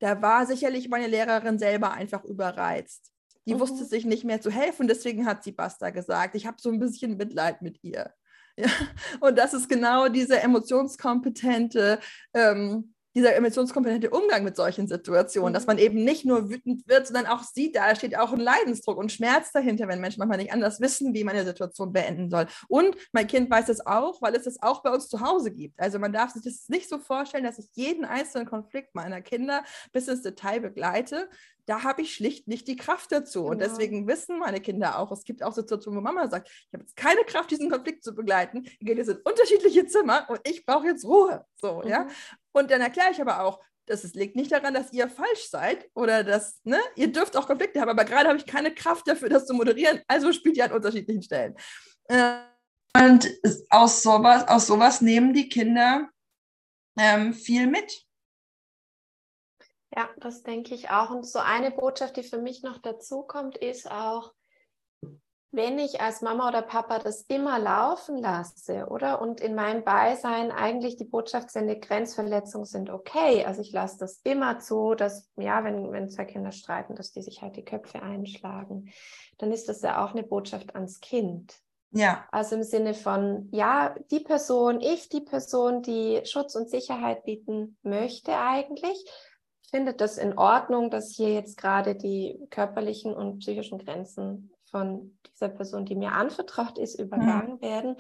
[0.01, 3.13] da war sicherlich meine Lehrerin selber einfach überreizt.
[3.49, 3.61] Die mhm.
[3.61, 6.35] wusste sich nicht mehr zu helfen, deswegen hat sie Basta gesagt.
[6.35, 8.13] Ich habe so ein bisschen Mitleid mit ihr.
[8.61, 8.67] Ja?
[9.21, 12.01] Und das ist genau diese emotionskompetente
[12.35, 15.55] ähm, dieser emotionskompetente Umgang mit solchen Situationen, mhm.
[15.55, 18.97] dass man eben nicht nur wütend wird, sondern auch sieht, da steht auch ein Leidensdruck
[18.97, 22.47] und Schmerz dahinter, wenn Menschen manchmal nicht anders wissen, wie man eine Situation beenden soll.
[22.69, 25.81] Und mein Kind weiß es auch, weil es das auch bei uns zu Hause gibt.
[25.81, 29.65] Also man darf sich das nicht so vorstellen, dass ich jeden einzelnen Konflikt meiner Kinder
[29.93, 31.29] bis ins Detail begleite,
[31.69, 33.41] da habe ich schlicht nicht die Kraft dazu.
[33.41, 33.53] Genau.
[33.53, 36.85] Und deswegen wissen meine Kinder auch, es gibt auch Situationen, wo Mama sagt, ich habe
[36.85, 38.65] jetzt keine Kraft, diesen Konflikt zu begleiten.
[38.65, 41.45] Wir gehen jetzt in unterschiedliche Zimmer und ich brauche jetzt Ruhe.
[41.57, 41.89] So, mhm.
[41.89, 42.09] ja.
[42.53, 46.25] Und dann erkläre ich aber auch, das liegt nicht daran, dass ihr falsch seid oder
[46.25, 49.47] dass, ne, ihr dürft auch Konflikte haben, aber gerade habe ich keine Kraft dafür, das
[49.47, 50.01] zu moderieren.
[50.09, 51.55] Also spielt ihr an unterschiedlichen Stellen.
[52.97, 53.31] Und
[53.71, 56.09] aus sowas, aus sowas nehmen die Kinder
[56.99, 58.08] ähm, viel mit.
[59.97, 61.11] Ja, das denke ich auch.
[61.11, 64.33] Und so eine Botschaft, die für mich noch dazu kommt, ist auch,
[65.51, 69.23] wenn ich als Mama oder Papa das immer laufen lasse, oder?
[69.23, 73.47] Und in meinem Beisein eigentlich die Botschaft sende, Grenzverletzungen sind okay.
[73.47, 77.23] Also ich lasse das immer zu, dass, ja, wenn, wenn zwei Kinder streiten, dass die
[77.23, 78.93] sich halt die Köpfe einschlagen,
[79.39, 81.59] dann ist das ja auch eine Botschaft ans Kind.
[81.93, 82.27] Ja.
[82.31, 87.79] Also im Sinne von, ja, die Person, ich, die Person, die Schutz und Sicherheit bieten
[87.83, 89.03] möchte eigentlich,
[89.71, 95.49] findet das in Ordnung, dass hier jetzt gerade die körperlichen und psychischen Grenzen von dieser
[95.49, 97.63] Person, die mir anvertraut ist, übergangen mhm.
[97.63, 97.97] werden.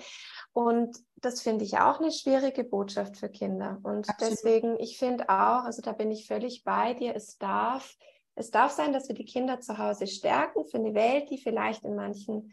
[0.52, 3.78] Und das finde ich auch eine schwierige Botschaft für Kinder.
[3.82, 4.32] Und Absolut.
[4.32, 7.96] deswegen, ich finde auch, also da bin ich völlig bei dir, es darf,
[8.34, 11.84] es darf sein, dass wir die Kinder zu Hause stärken für eine Welt, die vielleicht
[11.84, 12.52] in manchen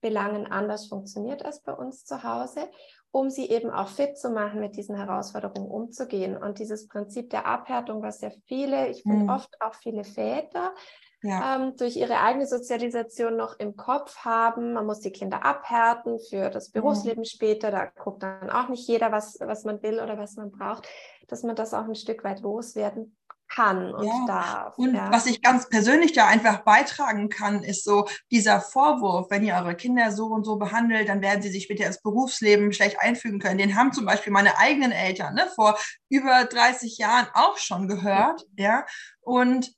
[0.00, 2.68] Belangen anders funktioniert als bei uns zu Hause
[3.16, 6.36] um sie eben auch fit zu machen, mit diesen Herausforderungen umzugehen.
[6.36, 9.30] Und dieses Prinzip der Abhärtung, was ja viele, ich finde mhm.
[9.30, 10.74] oft auch viele Väter,
[11.22, 11.56] ja.
[11.56, 14.74] ähm, durch ihre eigene Sozialisation noch im Kopf haben.
[14.74, 16.72] Man muss die Kinder abhärten für das mhm.
[16.80, 17.24] Berufsleben mhm.
[17.24, 17.70] später.
[17.70, 20.86] Da guckt dann auch nicht jeder, was, was man will oder was man braucht,
[21.26, 23.16] dass man das auch ein Stück weit loswerden
[23.48, 24.24] kann und ja.
[24.26, 24.78] darf.
[24.78, 25.10] Und ja.
[25.12, 29.74] was ich ganz persönlich da einfach beitragen kann, ist so dieser Vorwurf, wenn ihr eure
[29.74, 33.58] Kinder so und so behandelt, dann werden sie sich später ins Berufsleben schlecht einfügen können.
[33.58, 35.78] Den haben zum Beispiel meine eigenen Eltern ne, vor
[36.08, 38.44] über 30 Jahren auch schon gehört.
[38.56, 38.84] Ja.
[39.20, 39.75] Und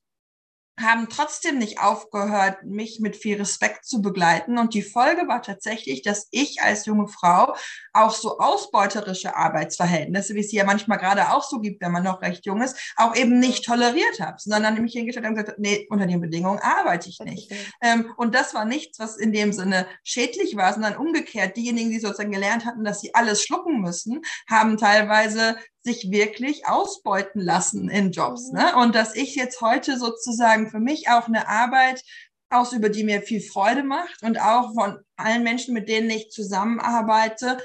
[0.80, 4.58] haben trotzdem nicht aufgehört, mich mit viel Respekt zu begleiten.
[4.58, 7.54] Und die Folge war tatsächlich, dass ich als junge Frau
[7.92, 12.22] auch so ausbeuterische Arbeitsverhältnisse, wie es hier manchmal gerade auch so gibt, wenn man noch
[12.22, 15.86] recht jung ist, auch eben nicht toleriert habe, sondern dann nämlich hingestellt und gesagt, nee,
[15.90, 17.52] unter den Bedingungen arbeite ich nicht.
[17.82, 22.00] Ähm, und das war nichts, was in dem Sinne schädlich war, sondern umgekehrt, diejenigen, die
[22.00, 25.56] sozusagen gelernt hatten, dass sie alles schlucken müssen, haben teilweise
[25.88, 28.50] sich wirklich ausbeuten lassen in Jobs.
[28.50, 28.58] Mhm.
[28.58, 28.76] Ne?
[28.76, 32.02] Und dass ich jetzt heute sozusagen für mich auch eine Arbeit
[32.50, 37.58] ausübe, die mir viel Freude macht und auch von allen Menschen, mit denen ich zusammenarbeite,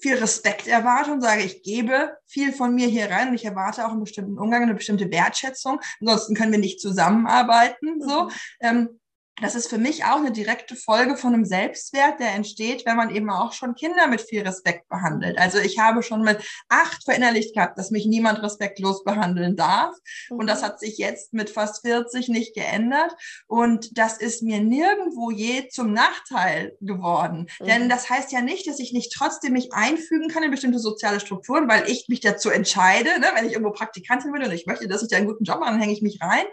[0.00, 3.84] viel Respekt erwarte und sage, ich gebe viel von mir hier rein und ich erwarte
[3.84, 5.80] auch einen bestimmten Umgang, eine bestimmte Wertschätzung.
[6.00, 8.00] Ansonsten können wir nicht zusammenarbeiten.
[8.00, 8.24] So.
[8.24, 8.30] Mhm.
[8.60, 9.00] Ähm,
[9.40, 13.14] das ist für mich auch eine direkte Folge von einem Selbstwert, der entsteht, wenn man
[13.14, 15.38] eben auch schon Kinder mit viel Respekt behandelt.
[15.38, 19.94] Also ich habe schon mit acht verinnerlicht gehabt, dass mich niemand respektlos behandeln darf.
[20.30, 20.66] Und das mhm.
[20.66, 23.14] hat sich jetzt mit fast 40 nicht geändert.
[23.46, 27.46] Und das ist mir nirgendwo je zum Nachteil geworden.
[27.60, 27.66] Mhm.
[27.66, 31.20] Denn das heißt ja nicht, dass ich nicht trotzdem mich einfügen kann in bestimmte soziale
[31.20, 34.88] Strukturen, weil ich mich dazu entscheide, ne, wenn ich irgendwo Praktikantin bin und ich möchte,
[34.88, 36.44] dass ich da einen guten Job mache, dann hänge ich mich rein.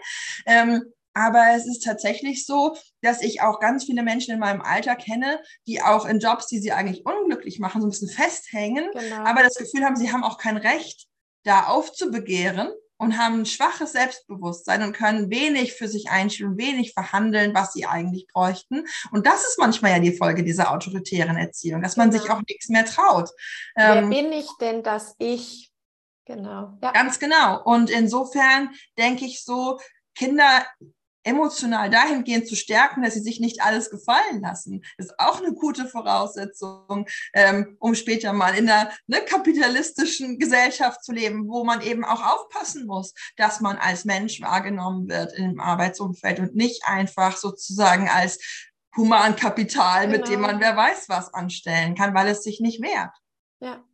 [0.46, 4.96] Ähm, aber es ist tatsächlich so, dass ich auch ganz viele Menschen in meinem Alter
[4.96, 9.24] kenne, die auch in Jobs, die sie eigentlich unglücklich machen, so ein bisschen festhängen, genau.
[9.24, 11.06] aber das Gefühl haben, sie haben auch kein Recht,
[11.42, 17.54] da aufzubegehren und haben ein schwaches Selbstbewusstsein und können wenig für sich einstellen, wenig verhandeln,
[17.54, 18.84] was sie eigentlich bräuchten.
[19.10, 22.22] Und das ist manchmal ja die Folge dieser autoritären Erziehung, dass man genau.
[22.22, 23.30] sich auch nichts mehr traut.
[23.74, 25.72] Wer ähm, bin ich denn, dass ich
[26.26, 26.76] Genau.
[26.82, 26.90] Ja.
[26.90, 27.62] Ganz genau.
[27.62, 29.78] Und insofern denke ich so,
[30.16, 30.66] Kinder
[31.26, 35.86] emotional dahingehend zu stärken, dass sie sich nicht alles gefallen lassen, ist auch eine gute
[35.86, 42.04] Voraussetzung, ähm, um später mal in einer ne, kapitalistischen Gesellschaft zu leben, wo man eben
[42.04, 48.08] auch aufpassen muss, dass man als Mensch wahrgenommen wird im Arbeitsumfeld und nicht einfach sozusagen
[48.08, 48.38] als
[48.96, 50.18] Humankapital, genau.
[50.18, 50.46] mit dem genau.
[50.46, 53.12] man wer weiß was anstellen kann, weil es sich nicht wehrt.
[53.60, 53.84] Ja.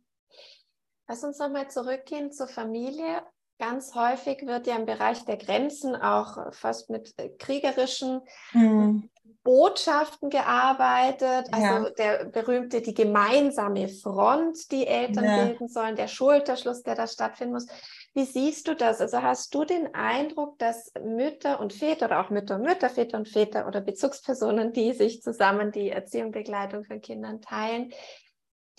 [1.07, 3.23] Lass uns nochmal zurückgehen zur Familie
[3.65, 8.21] Ganz häufig wird ja im Bereich der Grenzen auch fast mit äh, kriegerischen
[8.51, 9.09] mhm.
[9.43, 11.47] Botschaften gearbeitet.
[11.51, 11.89] Also ja.
[11.91, 15.45] der berühmte, die gemeinsame Front, die Eltern ja.
[15.45, 17.67] bilden sollen, der Schulterschluss, der da stattfinden muss.
[18.13, 18.99] Wie siehst du das?
[18.99, 23.17] Also hast du den Eindruck, dass Mütter und Väter oder auch Mütter und Mütter, Väter
[23.17, 27.93] und Väter oder Bezugspersonen, die sich zusammen die Erziehung, Begleitung von Kindern teilen,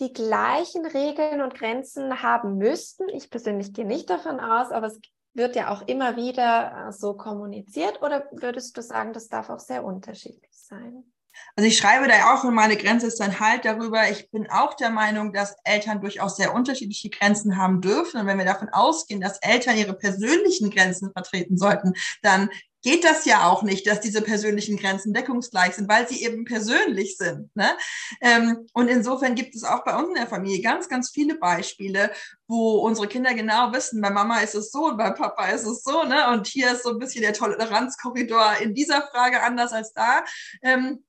[0.01, 3.09] die gleichen Regeln und Grenzen haben müssten.
[3.09, 5.01] Ich persönlich gehe nicht davon aus, aber es
[5.35, 8.03] wird ja auch immer wieder äh, so kommuniziert.
[8.03, 11.05] Oder würdest du sagen, das darf auch sehr unterschiedlich sein?
[11.57, 14.09] Also ich schreibe da auch, und meine Grenze ist dann halt darüber.
[14.09, 18.21] Ich bin auch der Meinung, dass Eltern durchaus sehr unterschiedliche Grenzen haben dürfen.
[18.21, 22.51] Und wenn wir davon ausgehen, dass Eltern ihre persönlichen Grenzen vertreten sollten, dann
[22.85, 27.17] geht das ja auch nicht, dass diese persönlichen Grenzen deckungsgleich sind, weil sie eben persönlich
[27.17, 27.55] sind.
[27.57, 27.71] Ne?
[28.21, 32.13] Ähm, und insofern gibt es auch bei uns in der Familie ganz, ganz viele Beispiele,
[32.47, 35.83] wo unsere Kinder genau wissen, bei Mama ist es so und bei Papa ist es
[35.83, 36.05] so.
[36.05, 36.29] Ne?
[36.29, 40.23] Und hier ist so ein bisschen der Toleranzkorridor in dieser Frage anders als da.
[40.63, 41.03] Ähm,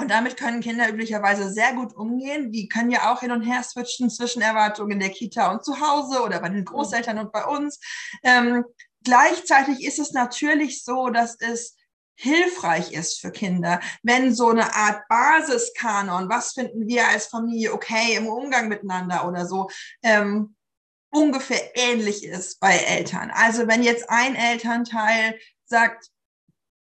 [0.00, 2.50] und damit können Kinder üblicherweise sehr gut umgehen.
[2.50, 5.78] Die können ja auch hin und her switchen zwischen Erwartungen in der Kita und zu
[5.78, 7.78] Hause oder bei den Großeltern und bei uns.
[9.04, 11.76] Gleichzeitig ist es natürlich so, dass es
[12.14, 18.14] hilfreich ist für Kinder, wenn so eine Art Basiskanon, was finden wir als Familie okay
[18.16, 19.70] im Umgang miteinander oder so,
[20.02, 20.54] ähm,
[21.10, 23.30] ungefähr ähnlich ist bei Eltern.
[23.34, 26.10] Also wenn jetzt ein Elternteil sagt,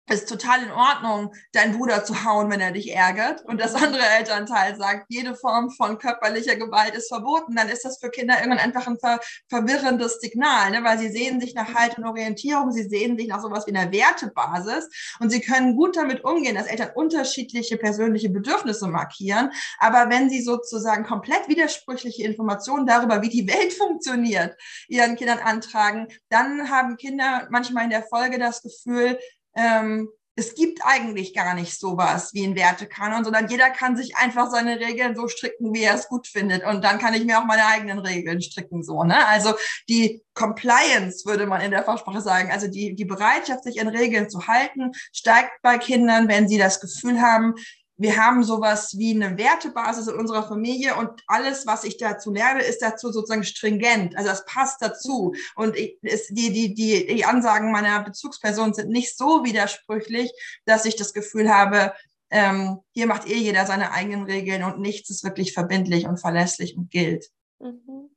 [0.08, 3.44] ist total in Ordnung, deinen Bruder zu hauen, wenn er dich ärgert.
[3.44, 7.56] Und das andere Elternteil sagt, jede Form von körperlicher Gewalt ist verboten.
[7.56, 10.84] Dann ist das für Kinder irgendwann einfach ein ver verwirrendes Signal, ne?
[10.84, 13.90] weil sie sehen sich nach Halt und Orientierung, sie sehen sich nach sowas wie einer
[13.90, 14.88] Wertebasis
[15.20, 19.50] und sie können gut damit umgehen, dass Eltern unterschiedliche persönliche Bedürfnisse markieren.
[19.78, 24.56] Aber wenn sie sozusagen komplett widersprüchliche Informationen darüber, wie die Welt funktioniert,
[24.88, 29.18] ihren Kindern antragen, dann haben Kinder manchmal in der Folge das Gefühl,
[29.56, 34.50] ähm, es gibt eigentlich gar nicht sowas wie ein Wertekanon, sondern jeder kann sich einfach
[34.50, 36.62] seine Regeln so stricken, wie er es gut findet.
[36.62, 39.26] Und dann kann ich mir auch meine eigenen Regeln stricken, so, ne?
[39.26, 39.54] Also
[39.88, 44.28] die Compliance, würde man in der Fachsprache sagen, also die, die Bereitschaft, sich an Regeln
[44.28, 47.54] zu halten, steigt bei Kindern, wenn sie das Gefühl haben,
[47.98, 52.62] wir haben sowas wie eine Wertebasis in unserer Familie und alles, was ich dazu lerne,
[52.62, 54.16] ist dazu sozusagen stringent.
[54.16, 55.34] Also das passt dazu.
[55.54, 60.30] Und ich, ist, die, die, die, die Ansagen meiner Bezugsperson sind nicht so widersprüchlich,
[60.66, 61.94] dass ich das Gefühl habe,
[62.30, 66.76] ähm, hier macht eh jeder seine eigenen Regeln und nichts ist wirklich verbindlich und verlässlich
[66.76, 67.30] und gilt.
[67.60, 68.10] Mhm.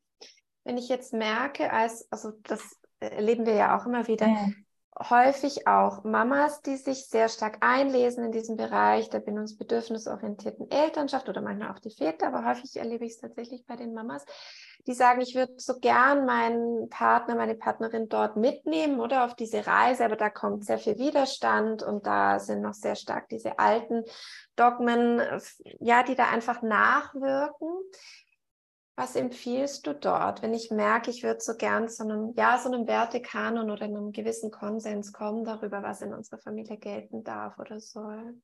[0.66, 2.62] Wenn ich jetzt merke, als, also das
[3.00, 4.50] erleben wir ja auch immer wieder, ja
[4.98, 11.42] häufig auch Mamas, die sich sehr stark einlesen in diesem Bereich der bindungsbedürfnisorientierten Elternschaft oder
[11.42, 14.26] manchmal auch die Väter, aber häufig erlebe ich es tatsächlich bei den Mamas,
[14.88, 19.68] die sagen, ich würde so gern meinen Partner, meine Partnerin dort mitnehmen oder auf diese
[19.68, 24.04] Reise, aber da kommt sehr viel Widerstand und da sind noch sehr stark diese alten
[24.56, 25.22] Dogmen,
[25.80, 27.70] ja, die da einfach nachwirken.
[29.00, 32.70] Was empfiehlst du dort, wenn ich merke, ich würde so gern zu einem, ja, so
[32.70, 37.80] einem Wertekanon oder einem gewissen Konsens kommen darüber, was in unserer Familie gelten darf oder
[37.80, 38.36] soll?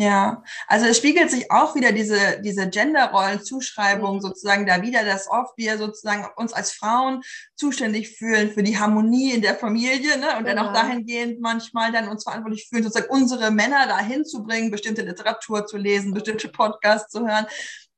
[0.00, 4.20] Ja, also es spiegelt sich auch wieder diese, diese Genderrollenzuschreibung mhm.
[4.20, 7.22] sozusagen da wieder, dass oft wir sozusagen uns als Frauen
[7.54, 10.38] zuständig fühlen für die Harmonie in der Familie ne?
[10.38, 10.44] und genau.
[10.44, 10.88] dann auch genau.
[10.88, 15.76] dahingehend manchmal dann uns verantwortlich fühlen, sozusagen unsere Männer dahin zu bringen, bestimmte Literatur zu
[15.76, 17.46] lesen, bestimmte Podcasts zu hören.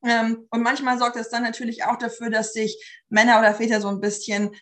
[0.04, 3.88] Ähm, und manchmal sorgt es dann natürlich auch dafür, dass sich Männer oder Väter so
[3.88, 4.54] ein bisschen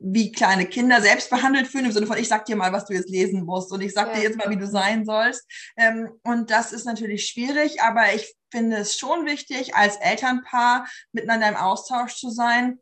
[0.00, 2.94] wie kleine Kinder selbst behandelt fühlen, im Sinne von, ich sag dir mal, was du
[2.94, 4.14] jetzt lesen musst und ich sag ja.
[4.14, 5.44] dir jetzt mal, wie du sein sollst.
[5.76, 11.48] Ähm, und das ist natürlich schwierig, aber ich finde es schon wichtig, als Elternpaar miteinander
[11.48, 12.78] im Austausch zu sein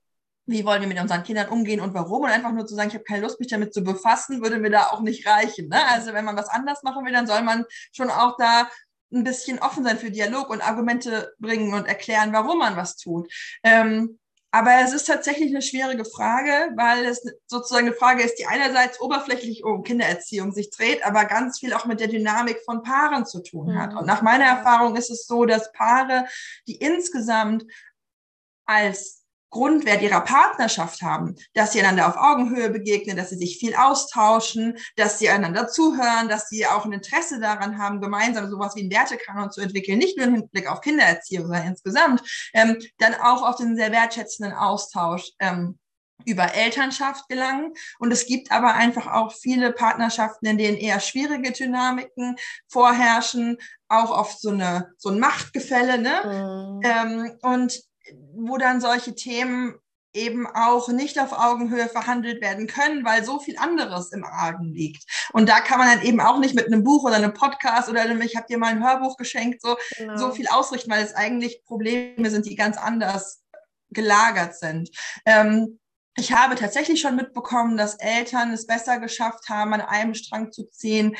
[0.46, 2.22] wie wollen wir mit unseren Kindern umgehen und warum.
[2.22, 4.70] Und einfach nur zu sagen, ich habe keine Lust, mich damit zu befassen, würde mir
[4.70, 5.68] da auch nicht reichen.
[5.68, 5.84] Ne?
[5.88, 8.70] Also wenn man was anders machen will, dann soll man schon auch da
[9.12, 13.32] ein bisschen offen sein für Dialog und Argumente bringen und erklären, warum man was tut.
[13.62, 14.18] Ähm,
[14.56, 19.00] aber es ist tatsächlich eine schwierige Frage, weil es sozusagen eine Frage ist, die einerseits
[19.00, 23.42] oberflächlich um Kindererziehung sich dreht, aber ganz viel auch mit der Dynamik von Paaren zu
[23.42, 23.92] tun hat.
[23.92, 23.98] Mhm.
[23.98, 26.26] Und nach meiner Erfahrung ist es so, dass Paare,
[26.66, 27.66] die insgesamt
[28.64, 33.74] als Grundwert ihrer Partnerschaft haben, dass sie einander auf Augenhöhe begegnen, dass sie sich viel
[33.74, 38.80] austauschen, dass sie einander zuhören, dass sie auch ein Interesse daran haben, gemeinsam sowas wie
[38.80, 42.22] einen Wertekanon zu entwickeln, nicht nur im Hinblick auf Kindererziehung, sondern insgesamt,
[42.54, 45.78] ähm, dann auch auf den sehr wertschätzenden Austausch ähm,
[46.24, 47.72] über Elternschaft gelangen.
[47.98, 52.36] Und es gibt aber einfach auch viele Partnerschaften, in denen eher schwierige Dynamiken
[52.68, 55.98] vorherrschen, auch oft so eine so ein Machtgefälle.
[55.98, 56.22] Ne?
[56.24, 56.80] Mhm.
[56.82, 57.80] Ähm, und
[58.34, 59.74] wo dann solche Themen
[60.16, 65.04] eben auch nicht auf Augenhöhe verhandelt werden können, weil so viel anderes im Argen liegt.
[65.32, 68.00] Und da kann man dann eben auch nicht mit einem Buch oder einem Podcast oder
[68.00, 70.16] einem, ich habe dir mal ein Hörbuch geschenkt, so, genau.
[70.16, 73.44] so viel ausrichten, weil es eigentlich Probleme sind, die ganz anders
[73.90, 74.90] gelagert sind.
[75.26, 75.78] Ähm,
[76.18, 80.64] ich habe tatsächlich schon mitbekommen, dass Eltern es besser geschafft haben, an einem Strang zu
[80.64, 81.14] ziehen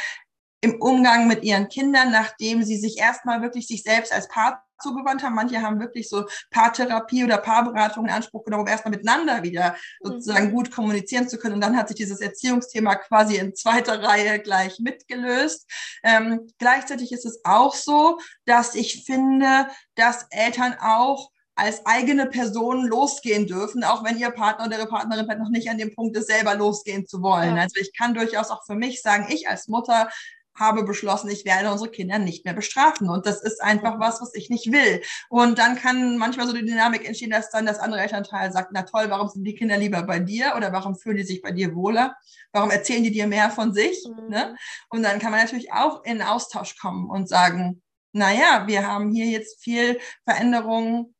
[0.66, 5.22] im Umgang mit ihren Kindern, nachdem sie sich erstmal wirklich sich selbst als Paar zugewandt
[5.22, 5.34] haben.
[5.34, 10.08] Manche haben wirklich so Paartherapie oder Paarberatung in Anspruch genommen, um erstmal miteinander wieder mhm.
[10.08, 11.54] sozusagen gut kommunizieren zu können.
[11.54, 15.70] Und dann hat sich dieses Erziehungsthema quasi in zweiter Reihe gleich mitgelöst.
[16.02, 22.86] Ähm, gleichzeitig ist es auch so, dass ich finde, dass Eltern auch als eigene Person
[22.86, 26.26] losgehen dürfen, auch wenn ihr Partner oder ihre Partnerin noch nicht an dem Punkt ist,
[26.26, 27.56] selber losgehen zu wollen.
[27.56, 27.62] Ja.
[27.62, 30.10] Also ich kann durchaus auch für mich sagen, ich als Mutter
[30.58, 33.08] habe beschlossen, ich werde unsere Kinder nicht mehr bestrafen.
[33.08, 35.02] Und das ist einfach was, was ich nicht will.
[35.28, 38.82] Und dann kann manchmal so die Dynamik entstehen, dass dann das andere Elternteil sagt, na
[38.82, 41.74] toll, warum sind die Kinder lieber bei dir oder warum fühlen die sich bei dir
[41.74, 42.16] wohler?
[42.52, 44.06] Warum erzählen die dir mehr von sich?
[44.06, 44.28] Mhm.
[44.28, 44.56] Ne?
[44.88, 49.10] Und dann kann man natürlich auch in Austausch kommen und sagen, na ja, wir haben
[49.10, 51.15] hier jetzt viel Veränderungen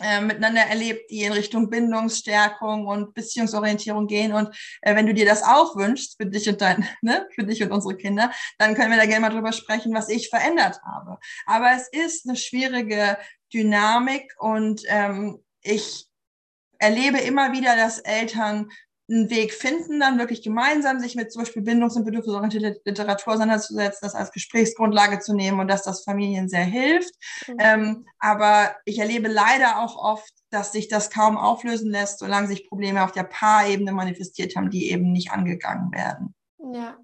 [0.00, 4.32] äh, miteinander erlebt, die in Richtung Bindungsstärkung und Beziehungsorientierung gehen.
[4.32, 4.48] Und
[4.82, 7.72] äh, wenn du dir das auch wünschst für dich und dein, ne, für dich und
[7.72, 11.18] unsere Kinder, dann können wir da gerne mal drüber sprechen, was ich verändert habe.
[11.46, 13.18] Aber es ist eine schwierige
[13.52, 16.06] Dynamik und ähm, ich
[16.78, 18.70] erlebe immer wieder, dass Eltern
[19.10, 24.00] einen Weg finden, dann wirklich gemeinsam sich mit zum Beispiel bindungs- und bedürfnisorientierter Literatur auseinanderzusetzen,
[24.02, 27.14] das als Gesprächsgrundlage zu nehmen und dass das Familien sehr hilft.
[27.48, 27.56] Mhm.
[27.58, 32.68] Ähm, aber ich erlebe leider auch oft, dass sich das kaum auflösen lässt, solange sich
[32.68, 36.34] Probleme auf der Paarebene manifestiert haben, die eben nicht angegangen werden.
[36.72, 36.96] Ja,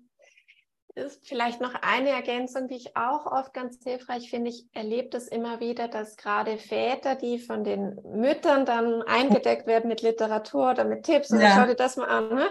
[0.97, 4.51] ist vielleicht noch eine Ergänzung, die ich auch oft ganz hilfreich finde.
[4.51, 9.89] Ich erlebe das immer wieder, dass gerade Väter, die von den Müttern dann eingedeckt werden
[9.89, 11.55] mit Literatur oder mit Tipps, ja.
[11.55, 12.49] schau dir das mal an, ne?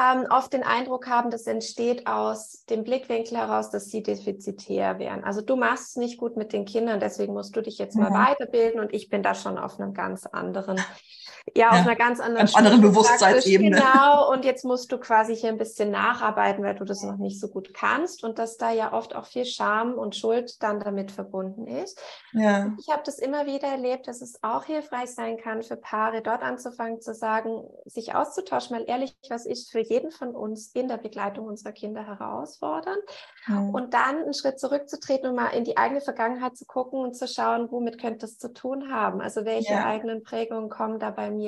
[0.00, 5.24] ähm, oft den Eindruck haben, das entsteht aus dem Blickwinkel heraus, dass sie defizitär wären.
[5.24, 8.10] Also du machst es nicht gut mit den Kindern, deswegen musst du dich jetzt mal
[8.10, 8.30] ja.
[8.30, 10.80] weiterbilden und ich bin da schon auf einem ganz anderen
[11.56, 13.76] ja, auf einer ganz anderen, ganz anderen Bewusstseinsebene.
[13.76, 17.40] Genau, und jetzt musst du quasi hier ein bisschen nacharbeiten, weil du das noch nicht
[17.40, 21.10] so gut kannst und dass da ja oft auch viel Scham und Schuld dann damit
[21.10, 22.00] verbunden ist.
[22.32, 22.72] Ja.
[22.78, 26.42] Ich habe das immer wieder erlebt, dass es auch hilfreich sein kann für Paare, dort
[26.42, 30.98] anzufangen zu sagen, sich auszutauschen, weil ehrlich, was ist für jeden von uns in der
[30.98, 33.02] Begleitung unserer Kinder herausfordernd?
[33.46, 33.70] Mhm.
[33.70, 37.26] Und dann einen Schritt zurückzutreten und mal in die eigene Vergangenheit zu gucken und zu
[37.26, 39.20] schauen, womit könnte es zu tun haben?
[39.20, 39.84] Also welche ja.
[39.84, 41.39] eigenen Prägungen kommen da bei mir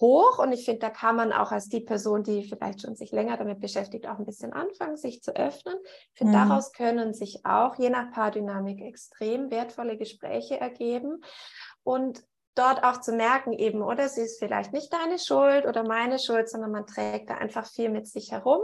[0.00, 0.38] hoch?
[0.38, 3.36] Und ich finde, da kann man auch als die Person, die vielleicht schon sich länger
[3.36, 5.76] damit beschäftigt, auch ein bisschen anfangen, sich zu öffnen.
[6.12, 6.48] Ich finde, mhm.
[6.48, 11.20] daraus können sich auch je nach Paardynamik extrem wertvolle Gespräche ergeben.
[11.82, 12.22] Und
[12.58, 16.48] dort auch zu merken eben, oder es ist vielleicht nicht deine Schuld oder meine Schuld,
[16.48, 18.62] sondern man trägt da einfach viel mit sich herum.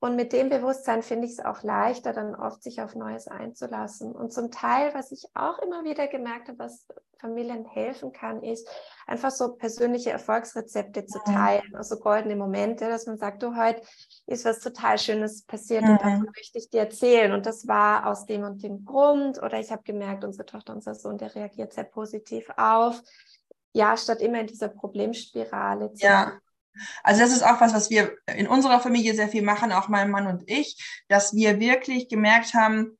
[0.00, 4.12] Und mit dem Bewusstsein finde ich es auch leichter, dann oft sich auf Neues einzulassen.
[4.12, 6.86] Und zum Teil, was ich auch immer wieder gemerkt habe, was
[7.18, 8.68] Familien helfen kann, ist
[9.08, 13.82] einfach so persönliche Erfolgsrezepte zu teilen, also goldene Momente, dass man sagt, du, heute
[14.26, 15.90] ist was total Schönes passiert mhm.
[15.90, 17.32] und davon möchte ich dir erzählen.
[17.32, 19.42] Und das war aus dem und dem Grund.
[19.42, 23.02] Oder ich habe gemerkt, unsere Tochter, unser Sohn, der reagiert sehr positiv auf.
[23.72, 26.38] Ja, statt immer in dieser Problemspirale zu ja.
[27.02, 30.10] Also das ist auch was, was wir in unserer Familie sehr viel machen, auch mein
[30.10, 32.98] Mann und ich, dass wir wirklich gemerkt haben,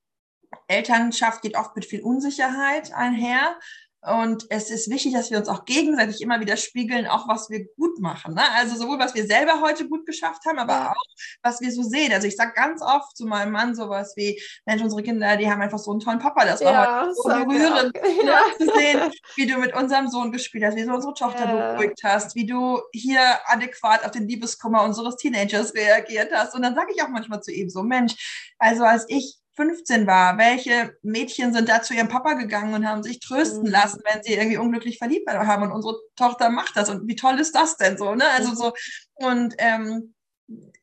[0.67, 3.59] Elternschaft geht oft mit viel Unsicherheit einher.
[4.01, 7.67] Und es ist wichtig, dass wir uns auch gegenseitig immer wieder spiegeln, auch was wir
[7.75, 8.35] gut machen.
[8.35, 8.43] Ne?
[8.55, 11.05] Also sowohl, was wir selber heute gut geschafft haben, aber auch,
[11.43, 12.13] was wir so sehen.
[12.13, 15.61] Also ich sage ganz oft zu meinem Mann sowas wie, Mensch, unsere Kinder, die haben
[15.61, 16.45] einfach so einen tollen Papa.
[16.45, 18.43] Das war ja, heute so berührend, ja.
[18.57, 21.73] zu sehen, wie du mit unserem Sohn gespielt hast, wie du unsere Tochter ja.
[21.73, 26.55] beruhigt hast, wie du hier adäquat auf den Liebeskummer unseres Teenagers reagiert hast.
[26.55, 30.39] Und dann sage ich auch manchmal zu ihm so, Mensch, also als ich 15 war,
[30.39, 33.71] welche Mädchen sind da zu ihrem Papa gegangen und haben sich trösten mhm.
[33.71, 36.89] lassen, wenn sie irgendwie unglücklich verliebt haben und unsere Tochter macht das.
[36.89, 38.25] Und wie toll ist das denn so, ne?
[38.37, 38.73] Also so.
[39.15, 40.15] Und ähm,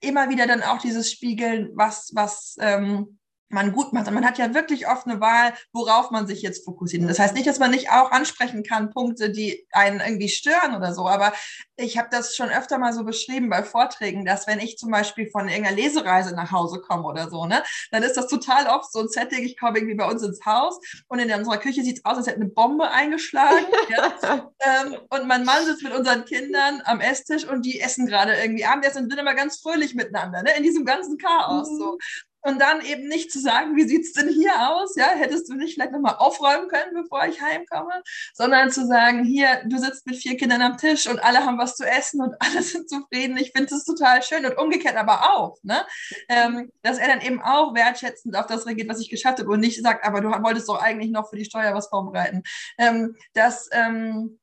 [0.02, 3.18] immer wieder dann auch dieses Spiegeln, was was ähm,
[3.56, 4.08] man gut macht.
[4.08, 7.10] Und man hat ja wirklich oft eine Wahl, worauf man sich jetzt fokussiert.
[7.10, 10.94] Das heißt nicht, dass man nicht auch ansprechen kann, Punkte, die einen irgendwie stören oder
[10.94, 11.08] so.
[11.08, 11.34] Aber
[11.78, 15.30] ich habe das schon öfter mal so beschrieben bei Vorträgen, dass wenn ich zum Beispiel
[15.32, 19.00] von irgendeiner Lesereise nach Hause komme oder so, ne, dann ist das total oft so
[19.00, 19.44] ein Setting.
[19.44, 22.28] Ich komme irgendwie bei uns ins Haus und in unserer Küche sieht es aus, als
[22.28, 23.66] hätte eine Bombe eingeschlagen.
[23.90, 24.52] ja?
[24.60, 28.66] ähm, und mein Mann sitzt mit unseren Kindern am Esstisch und die essen gerade irgendwie
[28.66, 31.70] Abendessen und sind immer ganz fröhlich miteinander, ne, in diesem ganzen Chaos.
[31.70, 31.78] Mhm.
[31.78, 31.98] So
[32.46, 34.96] und dann eben nicht zu sagen, wie sieht's denn hier aus?
[34.96, 39.64] Ja, hättest du nicht vielleicht nochmal aufräumen können, bevor ich heimkomme, sondern zu sagen, hier,
[39.66, 42.62] du sitzt mit vier Kindern am Tisch und alle haben was zu essen und alle
[42.62, 43.38] sind zufrieden.
[43.38, 45.86] Ich finde es total schön und umgekehrt aber auch, ne?
[46.30, 49.60] Ähm, dass er dann eben auch wertschätzend auf das reagiert, was ich geschafft habe und
[49.60, 52.44] nicht sagt, aber du wolltest doch eigentlich noch für die Steuer was vorbereiten.
[52.78, 54.40] Ähm, das, ähm,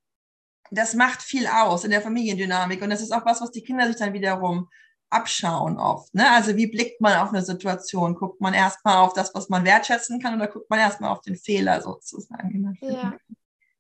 [0.73, 3.87] das macht viel aus in der Familiendynamik und das ist auch was, was die Kinder
[3.87, 4.69] sich dann wiederum
[5.13, 6.15] abschauen oft.
[6.15, 6.31] Ne?
[6.31, 8.15] Also wie blickt man auf eine Situation?
[8.15, 11.37] Guckt man erstmal auf das, was man wertschätzen kann oder guckt man erstmal auf den
[11.37, 12.77] Fehler sozusagen?
[12.81, 13.15] Ja,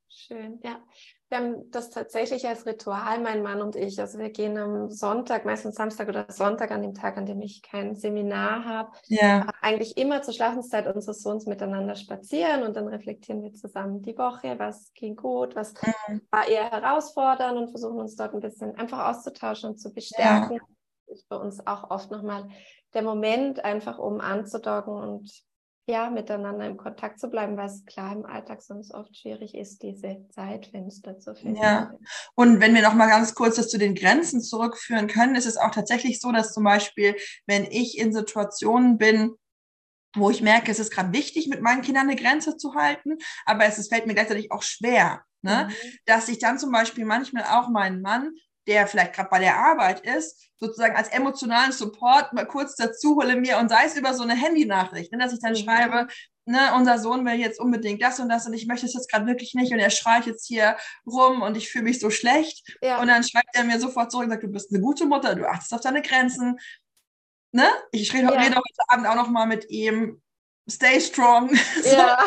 [0.08, 0.80] schön, ja.
[1.28, 3.98] Wir haben das tatsächlich als Ritual, mein Mann und ich.
[3.98, 7.62] Also wir gehen am Sonntag, meistens Samstag oder Sonntag, an dem Tag, an dem ich
[7.62, 9.46] kein Seminar habe, ja.
[9.62, 14.58] eigentlich immer zur Schlafenszeit unseres Sohns miteinander spazieren und dann reflektieren wir zusammen die Woche,
[14.58, 15.72] was ging gut, was
[16.06, 16.20] mhm.
[16.30, 20.56] war eher herausfordernd und versuchen uns dort ein bisschen einfach auszutauschen und zu bestärken.
[20.56, 20.62] Ja
[21.12, 22.48] ist bei uns auch oft nochmal
[22.94, 25.44] der Moment, einfach um anzudocken und
[25.86, 29.82] ja, miteinander im Kontakt zu bleiben, weil es klar im Alltag sonst oft schwierig ist,
[29.82, 31.56] diese Zeitfenster zu finden.
[31.56, 31.92] Ja,
[32.36, 35.72] und wenn wir nochmal ganz kurz das zu den Grenzen zurückführen können, ist es auch
[35.72, 39.34] tatsächlich so, dass zum Beispiel, wenn ich in Situationen bin,
[40.14, 43.64] wo ich merke, es ist gerade wichtig, mit meinen Kindern eine Grenze zu halten, aber
[43.64, 45.68] es ist, fällt mir gleichzeitig auch schwer, ne?
[45.68, 45.98] Mhm.
[46.06, 48.32] dass ich dann zum Beispiel manchmal auch meinen Mann
[48.66, 53.36] der vielleicht gerade bei der Arbeit ist, sozusagen als emotionalen Support mal kurz dazu hole
[53.36, 55.56] mir und sei es über so eine Handynachricht, ne, dass ich dann mhm.
[55.56, 56.08] schreibe,
[56.44, 59.26] ne, unser Sohn will jetzt unbedingt das und das und ich möchte es jetzt gerade
[59.26, 62.76] wirklich nicht und er schreit jetzt hier rum und ich fühle mich so schlecht.
[62.82, 63.00] Ja.
[63.00, 65.48] Und dann schreibt er mir sofort zurück und sagt, du bist eine gute Mutter, du
[65.48, 66.58] achtest auf deine Grenzen.
[67.52, 67.66] Ne?
[67.90, 68.40] Ich rede, ja.
[68.40, 70.22] rede heute Abend auch noch mal mit ihm
[70.70, 71.50] stay strong,
[71.84, 72.18] ja.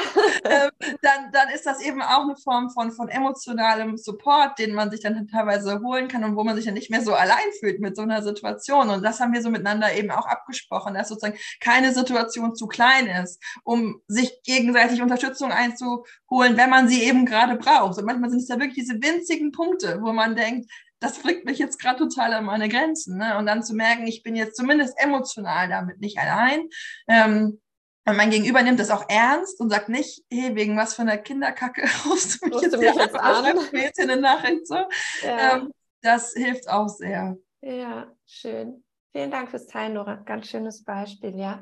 [0.44, 0.70] ähm,
[1.02, 5.00] dann, dann ist das eben auch eine Form von, von emotionalem Support, den man sich
[5.02, 7.96] dann teilweise holen kann und wo man sich dann nicht mehr so allein fühlt mit
[7.96, 8.90] so einer Situation.
[8.90, 13.08] Und das haben wir so miteinander eben auch abgesprochen, dass sozusagen keine Situation zu klein
[13.08, 17.98] ist, um sich gegenseitig Unterstützung einzuholen, wenn man sie eben gerade braucht.
[17.98, 20.70] Und manchmal sind es ja wirklich diese winzigen Punkte, wo man denkt,
[21.00, 23.18] das bringt mich jetzt gerade total an meine Grenzen.
[23.18, 23.38] Ne?
[23.38, 26.68] Und dann zu merken, ich bin jetzt zumindest emotional damit nicht allein.
[27.08, 27.62] Ähm,
[28.14, 31.82] mein Gegenüber nimmt das auch ernst und sagt nicht, hey, wegen was für einer Kinderkacke
[32.06, 33.45] rufst du mich rufst jetzt, du mich jetzt an?
[33.45, 33.60] an?
[33.72, 34.76] Jetzt eine Nachricht so.
[35.24, 35.58] Ja.
[35.58, 37.36] Ähm, das hilft auch sehr.
[37.62, 38.84] Ja, schön.
[39.12, 40.16] Vielen Dank fürs Teilen, Nora.
[40.16, 41.62] Ganz schönes Beispiel, ja.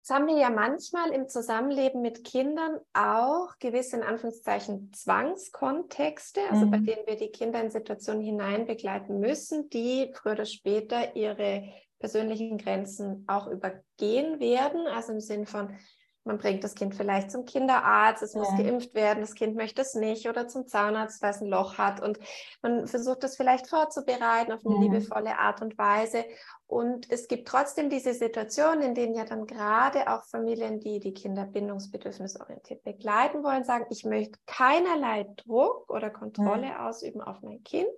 [0.00, 6.66] Jetzt haben wir ja manchmal im Zusammenleben mit Kindern auch gewisse, in Anführungszeichen, Zwangskontexte, also
[6.66, 6.70] mhm.
[6.70, 11.70] bei denen wir die Kinder in Situationen hinein begleiten müssen, die früher oder später ihre
[12.00, 14.86] persönlichen Grenzen auch übergehen werden.
[14.88, 15.76] Also im Sinn von,
[16.24, 18.40] man bringt das Kind vielleicht zum Kinderarzt, es ja.
[18.40, 21.78] muss geimpft werden, das Kind möchte es nicht oder zum Zahnarzt, weil es ein Loch
[21.78, 22.02] hat.
[22.02, 22.18] Und
[22.62, 24.80] man versucht das vielleicht vorzubereiten auf eine ja.
[24.82, 26.24] liebevolle Art und Weise.
[26.66, 31.14] Und es gibt trotzdem diese Situationen, in denen ja dann gerade auch Familien, die die
[31.14, 36.88] Kinder bindungsbedürfnisorientiert begleiten wollen, sagen, ich möchte keinerlei Druck oder Kontrolle ja.
[36.88, 37.88] ausüben auf mein Kind.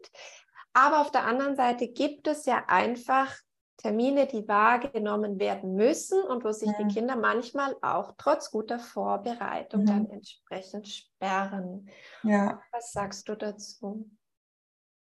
[0.74, 3.34] Aber auf der anderen Seite gibt es ja einfach
[3.78, 6.78] Termine, die wahrgenommen werden müssen und wo sich ja.
[6.78, 9.86] die Kinder manchmal auch trotz guter Vorbereitung mhm.
[9.86, 11.88] dann entsprechend sperren.
[12.22, 12.60] Ja.
[12.72, 14.08] Was sagst du dazu?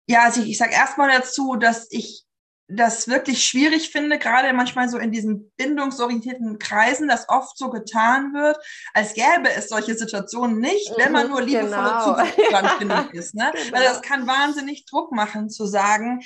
[0.09, 2.27] Ja, also ich, ich sage erstmal dazu, dass ich
[2.71, 8.33] das wirklich schwierig finde, gerade manchmal so in diesen bindungsorientierten Kreisen, dass oft so getan
[8.33, 8.57] wird,
[8.95, 12.79] als gäbe es solche Situationen nicht, wenn man mhm, nur liebevolle genau.
[12.79, 13.35] Genug ist.
[13.35, 13.51] Ne?
[13.53, 13.77] Genau.
[13.77, 16.23] Weil das kann wahnsinnig Druck machen, zu sagen,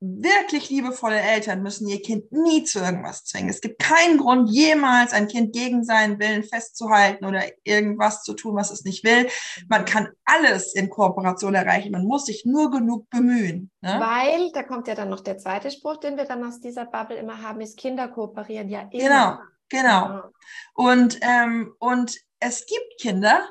[0.00, 3.50] wirklich liebevolle Eltern müssen ihr Kind nie zu irgendwas zwingen.
[3.50, 8.56] Es gibt keinen Grund, jemals ein Kind gegen seinen Willen festzuhalten oder irgendwas zu tun,
[8.56, 9.28] was es nicht will.
[9.68, 11.92] Man kann alles in Kooperation erreichen.
[11.92, 13.70] Man muss sich nur genug bemühen.
[13.82, 14.00] Ne?
[14.00, 17.16] Weil, da kommt ja dann noch der zweite Spruch, den wir dann aus dieser Bubble
[17.16, 18.90] immer haben, ist Kinder kooperieren ja immer.
[18.90, 19.38] Genau,
[19.68, 20.22] genau.
[20.74, 23.46] Und, ähm, und es gibt Kinder,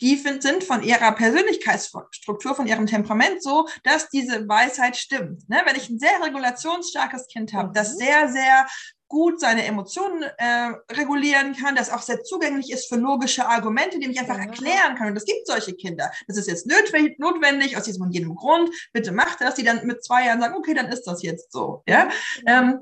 [0.00, 5.48] die sind von ihrer Persönlichkeitsstruktur, von ihrem Temperament so, dass diese Weisheit stimmt.
[5.48, 5.62] Ne?
[5.64, 7.72] Wenn ich ein sehr regulationsstarkes Kind habe, mhm.
[7.74, 8.66] das sehr, sehr
[9.08, 14.08] gut seine Emotionen äh, regulieren kann, das auch sehr zugänglich ist für logische Argumente, die
[14.08, 15.08] mich einfach erklären kann.
[15.08, 16.10] Und es gibt solche Kinder.
[16.26, 18.68] Das ist jetzt notwendig, aus diesem und jedem Grund.
[18.92, 21.82] Bitte macht das, die dann mit zwei Jahren sagen, okay, dann ist das jetzt so.
[21.86, 22.08] Ja.
[22.46, 22.80] Ähm,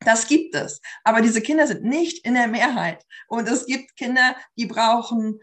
[0.00, 0.80] das gibt es.
[1.02, 3.04] Aber diese Kinder sind nicht in der Mehrheit.
[3.26, 5.40] Und es gibt Kinder, die brauchen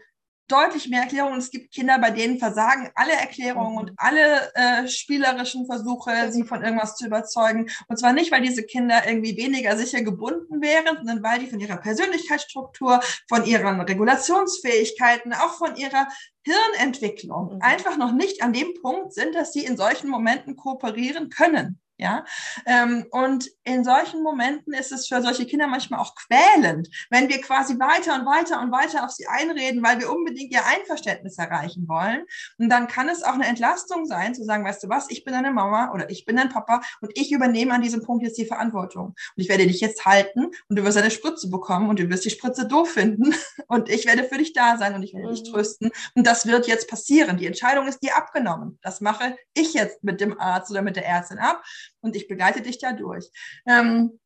[0.48, 1.38] deutlich mehr Erklärungen.
[1.38, 3.96] Es gibt Kinder, bei denen versagen alle Erklärungen und mhm.
[3.96, 7.68] alle äh, spielerischen Versuche, sie von irgendwas zu überzeugen.
[7.88, 11.60] Und zwar nicht, weil diese Kinder irgendwie weniger sicher gebunden wären, sondern weil die von
[11.60, 16.08] ihrer Persönlichkeitsstruktur, von ihren Regulationsfähigkeiten, auch von ihrer
[16.44, 17.62] Hirnentwicklung mhm.
[17.62, 21.80] einfach noch nicht an dem Punkt sind, dass sie in solchen Momenten kooperieren können.
[21.98, 22.26] Ja,
[22.66, 27.40] ähm, und in solchen Momenten ist es für solche Kinder manchmal auch quälend, wenn wir
[27.40, 31.88] quasi weiter und weiter und weiter auf sie einreden, weil wir unbedingt ihr Einverständnis erreichen
[31.88, 32.24] wollen.
[32.58, 35.32] Und dann kann es auch eine Entlastung sein, zu sagen, weißt du was, ich bin
[35.32, 38.44] deine Mama oder ich bin dein Papa und ich übernehme an diesem Punkt jetzt die
[38.44, 39.06] Verantwortung.
[39.06, 42.26] Und ich werde dich jetzt halten und du wirst eine Spritze bekommen und du wirst
[42.26, 43.34] die Spritze doof finden
[43.68, 45.34] und ich werde für dich da sein und ich werde mhm.
[45.34, 45.90] dich trösten.
[46.14, 47.38] Und das wird jetzt passieren.
[47.38, 48.78] Die Entscheidung ist dir abgenommen.
[48.82, 51.62] Das mache ich jetzt mit dem Arzt oder mit der Ärztin ab
[52.00, 53.30] und ich begleite dich da durch.
[53.66, 54.18] Ähm,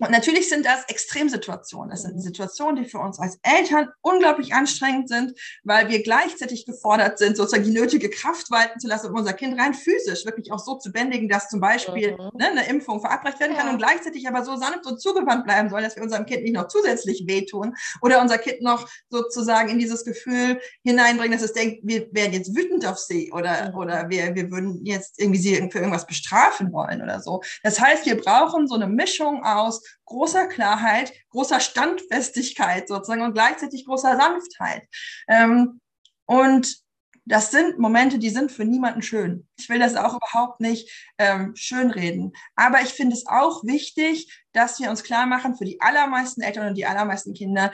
[0.00, 1.90] und natürlich sind das Extremsituationen.
[1.90, 7.18] Das sind Situationen, die für uns als Eltern unglaublich anstrengend sind, weil wir gleichzeitig gefordert
[7.18, 10.58] sind, sozusagen die nötige Kraft walten zu lassen, um unser Kind rein physisch wirklich auch
[10.58, 12.30] so zu bändigen, dass zum Beispiel mhm.
[12.38, 13.72] ne, eine Impfung verabreicht werden kann ja.
[13.72, 16.68] und gleichzeidig aber so sanft und zugewandt bleiben soll, dass wir unserem Kind nicht noch
[16.68, 22.08] zusätzlich wehtun oder unser Kind noch sozusagen in dieses Gefühl hineinbringen, dass es denkt, wir
[22.12, 23.76] wären jetzt wütend auf sie oder, mhm.
[23.76, 27.42] oder wir, wir würden jetzt irgendwie sie für irgendwas bestrafen wollen oder so.
[27.62, 33.84] Das heißt, wir brauchen so eine Mischung aus großer Klarheit, großer Standfestigkeit sozusagen und gleichzeitig
[33.86, 34.82] großer Sanftheit.
[35.28, 35.80] Ähm,
[36.26, 36.82] und
[37.24, 39.46] das sind Momente, die sind für niemanden schön.
[39.56, 42.32] Ich will das auch überhaupt nicht ähm, schönreden.
[42.56, 46.68] Aber ich finde es auch wichtig, dass wir uns klar machen, für die allermeisten Eltern
[46.68, 47.72] und die allermeisten Kinder,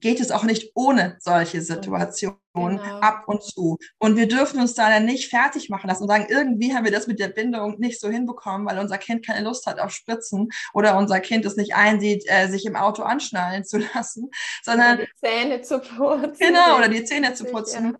[0.00, 3.00] geht es auch nicht ohne solche Situationen genau.
[3.00, 3.78] ab und zu.
[3.98, 6.92] Und wir dürfen uns da dann nicht fertig machen lassen und sagen, irgendwie haben wir
[6.92, 10.50] das mit der Bindung nicht so hinbekommen, weil unser Kind keine Lust hat auf Spritzen
[10.72, 14.30] oder unser Kind es nicht einsieht, äh, sich im Auto anschnallen zu lassen,
[14.62, 16.36] sondern oder die Zähne zu putzen.
[16.38, 17.92] Genau, oder die Zähne zu putzen.
[17.92, 17.98] Ja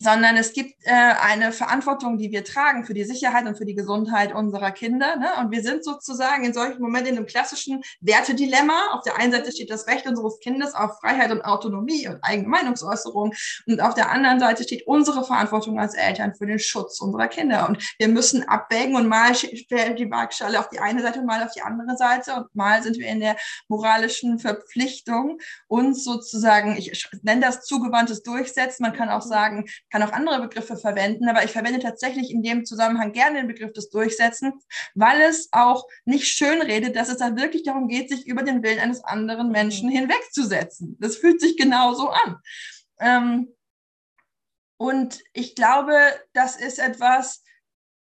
[0.00, 3.74] sondern es gibt äh, eine Verantwortung, die wir tragen für die Sicherheit und für die
[3.74, 5.16] Gesundheit unserer Kinder.
[5.16, 5.28] Ne?
[5.38, 8.92] Und wir sind sozusagen in solchen Momenten in einem klassischen Wertedilemma.
[8.92, 12.48] Auf der einen Seite steht das Recht unseres Kindes auf Freiheit und Autonomie und eigene
[12.48, 13.34] Meinungsäußerung.
[13.66, 17.68] Und auf der anderen Seite steht unsere Verantwortung als Eltern für den Schutz unserer Kinder.
[17.68, 21.52] Und wir müssen abwägen und mal stellen die Waagschale auf die eine Seite mal auf
[21.52, 22.36] die andere Seite.
[22.36, 23.36] Und mal sind wir in der
[23.68, 25.38] moralischen Verpflichtung,
[25.68, 28.82] uns sozusagen, ich nenne das zugewandtes Durchsetzen.
[28.82, 32.64] Man kann auch sagen, kann auch andere Begriffe verwenden, aber ich verwende tatsächlich in dem
[32.64, 34.54] Zusammenhang gerne den Begriff des Durchsetzens,
[34.94, 38.62] weil es auch nicht schön redet, dass es da wirklich darum geht, sich über den
[38.62, 39.94] Willen eines anderen Menschen mhm.
[39.94, 40.96] hinwegzusetzen.
[41.00, 42.36] Das fühlt sich genauso an.
[43.00, 43.48] Ähm,
[44.76, 45.94] und ich glaube,
[46.32, 47.42] das ist etwas,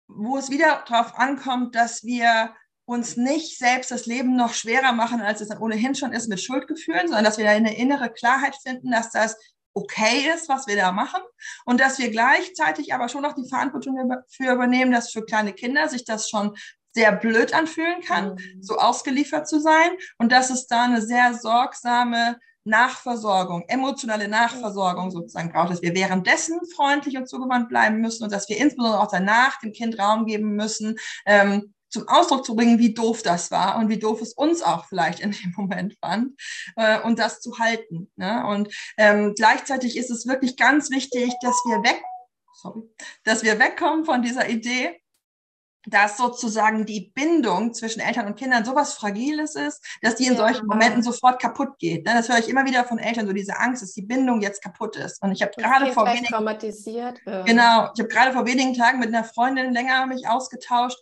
[0.07, 2.55] wo es wieder darauf ankommt, dass wir
[2.85, 6.41] uns nicht selbst das Leben noch schwerer machen, als es dann ohnehin schon ist mit
[6.41, 9.37] Schuldgefühlen, sondern dass wir da eine innere Klarheit finden, dass das
[9.75, 11.21] okay ist, was wir da machen.
[11.65, 15.89] Und dass wir gleichzeitig aber schon noch die Verantwortung dafür übernehmen, dass für kleine Kinder
[15.89, 16.57] sich das schon
[16.95, 18.63] sehr blöd anfühlen kann, mhm.
[18.63, 19.91] so ausgeliefert zu sein.
[20.19, 26.61] Und dass es da eine sehr sorgsame Nachversorgung, emotionale Nachversorgung sozusagen braucht, dass wir währenddessen
[26.75, 30.55] freundlich und zugewandt bleiben müssen und dass wir insbesondere auch danach dem Kind Raum geben
[30.55, 30.97] müssen,
[31.27, 34.87] ähm, zum Ausdruck zu bringen, wie doof das war und wie doof es uns auch
[34.87, 36.33] vielleicht in dem Moment fand
[36.77, 38.11] äh, und das zu halten.
[38.17, 38.45] Ne?
[38.47, 42.03] Und ähm, gleichzeitig ist es wirklich ganz wichtig, dass wir weg,
[42.55, 42.83] sorry,
[43.25, 44.99] dass wir wegkommen von dieser Idee,
[45.87, 50.67] dass sozusagen die Bindung zwischen Eltern und Kindern sowas Fragiles ist, dass die in solchen
[50.67, 52.07] Momenten sofort kaputt geht.
[52.07, 52.13] Ne?
[52.15, 54.97] Das höre ich immer wieder von Eltern, so diese Angst, dass die Bindung jetzt kaputt
[54.97, 55.21] ist.
[55.23, 57.21] Und ich habe gerade vor wenigen, traumatisiert.
[57.25, 60.99] Genau, ich habe gerade vor wenigen Tagen mit einer Freundin länger mich ausgetauscht,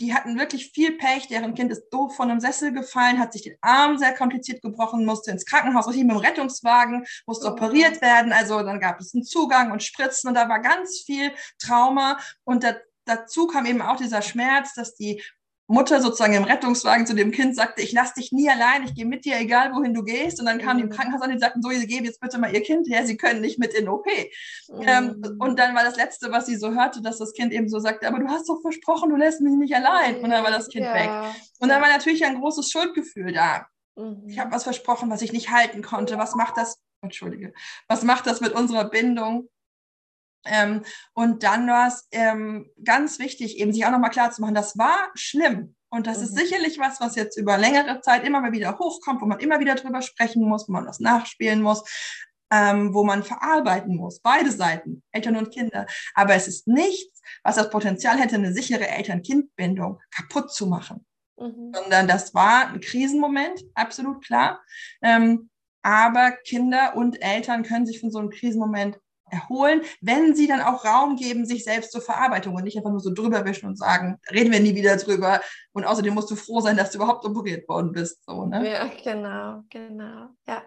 [0.00, 1.28] die hatten wirklich viel Pech.
[1.28, 5.04] Deren Kind ist doof von einem Sessel gefallen, hat sich den Arm sehr kompliziert gebrochen,
[5.04, 7.50] musste ins Krankenhaus, richtig mit dem Rettungswagen, musste oh.
[7.50, 8.32] operiert werden.
[8.32, 12.18] Also dann gab es einen Zugang und Spritzen und da war ganz viel Trauma.
[12.44, 12.76] Und das
[13.06, 15.22] dazu kam eben auch dieser Schmerz, dass die
[15.68, 19.04] Mutter sozusagen im Rettungswagen zu dem Kind sagte, ich lasse dich nie allein, ich gehe
[19.04, 20.38] mit dir, egal wohin du gehst.
[20.38, 20.82] Und dann kam mhm.
[20.82, 23.40] die Krankenhaus und sagten, so, Sie geben jetzt bitte mal Ihr Kind her, Sie können
[23.40, 24.06] nicht mit in OP.
[24.68, 24.82] Mhm.
[24.82, 27.80] Ähm, und dann war das Letzte, was sie so hörte, dass das Kind eben so
[27.80, 30.20] sagte, aber du hast doch versprochen, du lässt mich nicht allein.
[30.20, 30.94] Und dann war das Kind ja.
[30.94, 31.10] weg.
[31.58, 33.66] Und dann war natürlich ein großes Schuldgefühl da.
[33.96, 34.24] Mhm.
[34.28, 36.16] Ich habe was versprochen, was ich nicht halten konnte.
[36.18, 36.78] Was macht das?
[37.02, 37.52] Entschuldige.
[37.88, 39.48] Was macht das mit unserer Bindung?
[40.46, 40.82] Ähm,
[41.14, 44.78] und dann war es ähm, ganz wichtig, eben sich auch nochmal klar zu machen, das
[44.78, 45.74] war schlimm.
[45.88, 46.24] Und das mhm.
[46.24, 49.60] ist sicherlich was, was jetzt über längere Zeit immer mal wieder hochkommt, wo man immer
[49.60, 51.84] wieder drüber sprechen muss, wo man das nachspielen muss,
[52.50, 54.20] ähm, wo man verarbeiten muss.
[54.20, 55.86] Beide Seiten, Eltern und Kinder.
[56.14, 61.06] Aber es ist nichts, was das Potenzial hätte, eine sichere Eltern-Kind-Bindung kaputt zu machen.
[61.38, 61.72] Mhm.
[61.74, 64.62] Sondern das war ein Krisenmoment, absolut klar.
[65.02, 65.50] Ähm,
[65.82, 68.98] aber Kinder und Eltern können sich von so einem Krisenmoment
[69.30, 73.00] erholen, wenn sie dann auch Raum geben, sich selbst zur Verarbeitung und nicht einfach nur
[73.00, 75.40] so drüber wischen und sagen, reden wir nie wieder drüber.
[75.72, 78.24] Und außerdem musst du froh sein, dass du überhaupt operiert worden bist.
[78.24, 78.70] So, ne?
[78.70, 80.28] Ja, genau, genau.
[80.46, 80.62] Ja.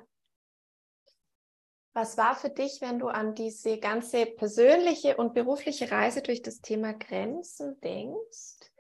[1.94, 6.62] Was war für dich, wenn du an diese ganze persönliche und berufliche Reise durch das
[6.62, 8.72] Thema Grenzen denkst,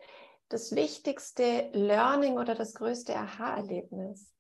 [0.49, 4.32] das wichtigste Learning oder das größte Aha-Erlebnis?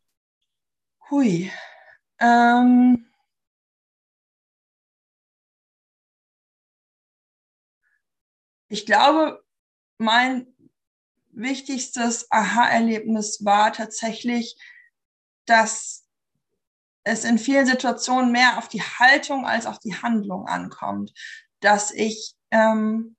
[1.09, 1.51] Hui.
[2.19, 3.08] Ähm
[8.69, 9.43] ich glaube,
[9.97, 10.47] mein
[11.31, 14.57] wichtigstes Aha-Erlebnis war tatsächlich,
[15.45, 16.05] dass
[17.03, 21.11] es in vielen Situationen mehr auf die Haltung als auf die Handlung ankommt.
[21.59, 23.15] Dass ich ähm,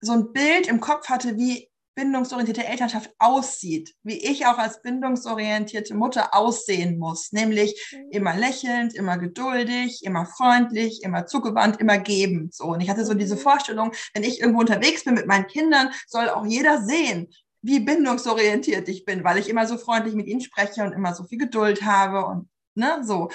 [0.00, 5.94] so ein Bild im Kopf hatte, wie bindungsorientierte Elternschaft aussieht, wie ich auch als bindungsorientierte
[5.94, 8.10] Mutter aussehen muss, nämlich mhm.
[8.10, 12.54] immer lächelnd, immer geduldig, immer freundlich, immer zugewandt, immer gebend.
[12.54, 12.64] So.
[12.66, 13.40] Und ich hatte so diese mhm.
[13.40, 17.28] Vorstellung, wenn ich irgendwo unterwegs bin mit meinen Kindern, soll auch jeder sehen,
[17.62, 21.24] wie bindungsorientiert ich bin, weil ich immer so freundlich mit ihnen spreche und immer so
[21.24, 23.30] viel Geduld habe und ne, so.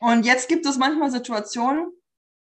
[0.00, 1.92] Und jetzt gibt es manchmal Situationen,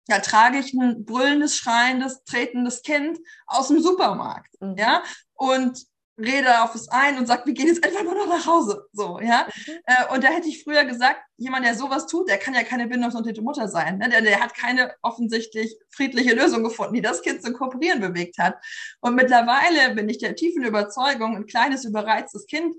[0.07, 4.75] da trage ich ein brüllendes, schreiendes, tretendes Kind aus dem Supermarkt, mhm.
[4.77, 5.03] ja,
[5.35, 5.85] und
[6.17, 9.19] rede auf es ein und sagt, wir gehen jetzt einfach nur noch nach Hause, so,
[9.19, 9.47] ja.
[9.67, 9.73] Mhm.
[9.85, 12.87] Äh, und da hätte ich früher gesagt, jemand, der sowas tut, der kann ja keine
[12.87, 14.09] bindungsorientierte Mutter sein, ne?
[14.09, 18.55] der, der hat keine offensichtlich friedliche Lösung gefunden, die das Kind zum Kooperieren bewegt hat.
[19.01, 22.75] Und mittlerweile bin ich der tiefen Überzeugung, ein kleines, überreiztes Kind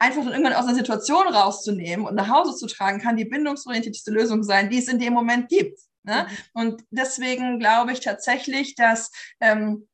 [0.00, 4.10] einfach dann irgendwann aus einer Situation rauszunehmen und nach Hause zu tragen, kann die bindungsorientierteste
[4.10, 5.78] Lösung sein, die es in dem Moment gibt.
[6.02, 6.26] Ne?
[6.28, 6.60] Mhm.
[6.60, 9.86] Und deswegen glaube ich tatsächlich, dass ähm,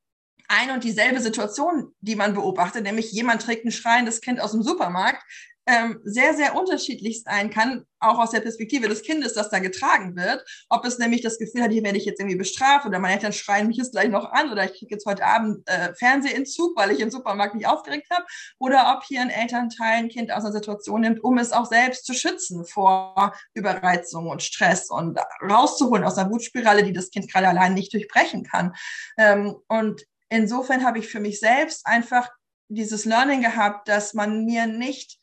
[0.48, 4.62] ein und dieselbe Situation, die man beobachtet, nämlich jemand trägt ein schreiendes Kind aus dem
[4.62, 5.22] Supermarkt,
[5.66, 10.14] ähm, sehr, sehr unterschiedlich sein kann, auch aus der Perspektive des Kindes, das da getragen
[10.14, 10.44] wird.
[10.68, 13.32] Ob es nämlich das Gefühl hat, hier werde ich jetzt irgendwie bestraft oder meine Eltern
[13.32, 16.92] schreien mich jetzt gleich noch an oder ich kriege jetzt heute Abend äh, Fernsehentzug, weil
[16.92, 18.24] ich im Supermarkt nicht aufgeregt habe.
[18.58, 22.06] Oder ob hier ein Elternteil ein Kind aus einer Situation nimmt, um es auch selbst
[22.06, 27.48] zu schützen vor Überreizung und Stress und rauszuholen aus einer Wutspirale, die das Kind gerade
[27.48, 28.72] allein nicht durchbrechen kann.
[29.18, 32.28] Ähm, und insofern habe ich für mich selbst einfach
[32.68, 35.18] dieses Learning gehabt, dass man mir nicht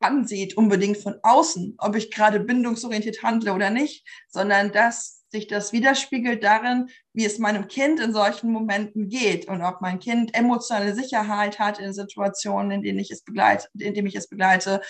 [0.00, 5.72] ansieht, unbedingt von außen, ob ich gerade bindungsorientiert handle oder nicht, sondern dass sich das
[5.72, 10.94] widerspiegelt darin, wie es meinem Kind in solchen Momenten geht und ob mein Kind emotionale
[10.94, 14.82] Sicherheit hat in Situationen, in denen ich es begleite, in denen ich es begleite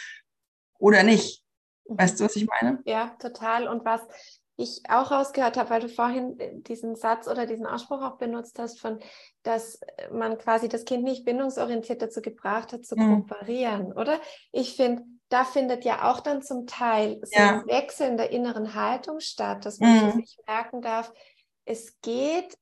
[0.78, 1.44] oder nicht.
[1.84, 2.80] Weißt du, was ich meine?
[2.86, 3.68] Ja, total.
[3.68, 4.00] Und was
[4.56, 8.80] ich auch rausgehört habe, weil du vorhin diesen Satz oder diesen Ausspruch auch benutzt hast,
[8.80, 8.98] von
[9.42, 9.80] dass
[10.12, 13.26] man quasi das Kind nicht bindungsorientiert dazu gebracht hat, zu mhm.
[13.26, 14.20] kooperieren, oder?
[14.52, 17.60] Ich finde, da findet ja auch dann zum Teil so ja.
[17.60, 20.12] ein Wechsel in der inneren Haltung statt, dass man mhm.
[20.12, 21.12] sich merken darf,
[21.64, 22.56] es geht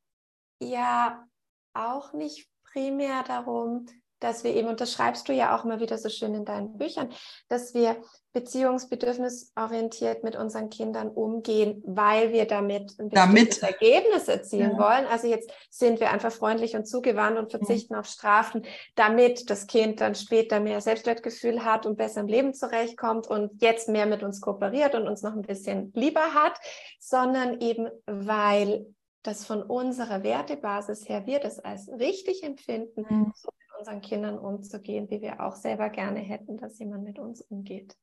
[0.63, 1.27] ja
[1.75, 3.87] auch nicht primär darum,
[4.21, 6.77] dass wir eben, und das schreibst du ja auch immer wieder so schön in deinen
[6.77, 7.11] Büchern,
[7.49, 7.97] dass wir
[8.33, 13.61] beziehungsbedürfnisorientiert mit unseren Kindern umgehen, weil wir damit ein damit.
[13.63, 14.79] Ergebnis erzielen ja.
[14.79, 15.07] wollen.
[15.07, 18.01] Also jetzt sind wir einfach freundlich und zugewandt und verzichten mhm.
[18.01, 18.65] auf Strafen,
[18.95, 23.89] damit das Kind dann später mehr Selbstwertgefühl hat und besser im Leben zurechtkommt und jetzt
[23.89, 26.59] mehr mit uns kooperiert und uns noch ein bisschen lieber hat,
[27.01, 28.87] sondern eben weil
[29.23, 33.33] das von unserer Wertebasis her wir das als richtig empfinden, mhm.
[33.35, 33.51] so
[33.81, 37.97] unseren Kindern umzugehen, wie wir auch selber gerne hätten, dass jemand mit uns umgeht.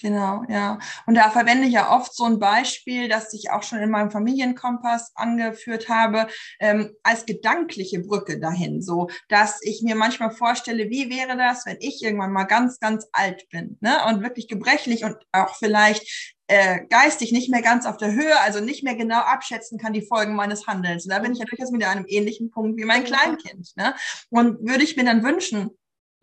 [0.00, 0.78] Genau, ja.
[1.06, 4.10] Und da verwende ich ja oft so ein Beispiel, das ich auch schon in meinem
[4.10, 6.26] Familienkompass angeführt habe,
[6.58, 8.82] ähm, als gedankliche Brücke dahin.
[8.82, 13.06] So, dass ich mir manchmal vorstelle, wie wäre das, wenn ich irgendwann mal ganz, ganz
[13.12, 14.04] alt bin, ne?
[14.06, 18.60] Und wirklich gebrechlich und auch vielleicht äh, geistig nicht mehr ganz auf der Höhe, also
[18.60, 21.04] nicht mehr genau abschätzen kann die Folgen meines Handelns.
[21.04, 23.70] Und da bin ich ja durchaus mit einem ähnlichen Punkt wie mein Kleinkind.
[23.76, 23.94] Ne?
[24.30, 25.70] Und würde ich mir dann wünschen,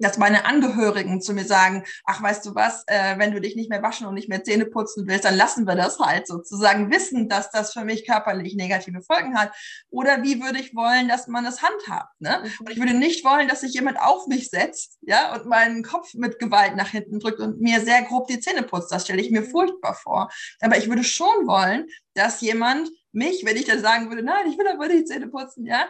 [0.02, 3.70] dass meine Angehörigen zu mir sagen, ach, weißt du was, äh, wenn du dich nicht
[3.70, 7.30] mehr waschen und nicht mehr Zähne putzen willst, dann lassen wir das halt sozusagen wissen,
[7.30, 9.52] dass das für mich körperlich negative Folgen hat.
[9.90, 12.20] Oder wie würde ich wollen, dass man es handhabt?
[12.20, 12.42] Ne?
[12.44, 12.66] Mhm.
[12.66, 16.14] Und ich würde nicht wollen, dass sich jemand auf mich setzt, ja, und meinen Kopf
[16.14, 18.92] mit Gewalt nach hinten drückt und mir sehr grob die Zähne putzt.
[18.92, 20.30] Das stelle ich mir furchtbar vor.
[20.62, 24.58] Aber ich würde schon wollen, dass jemand mich, wenn ich dann sagen würde, nein, ich
[24.58, 25.88] will aber die Zähne putzen, ja,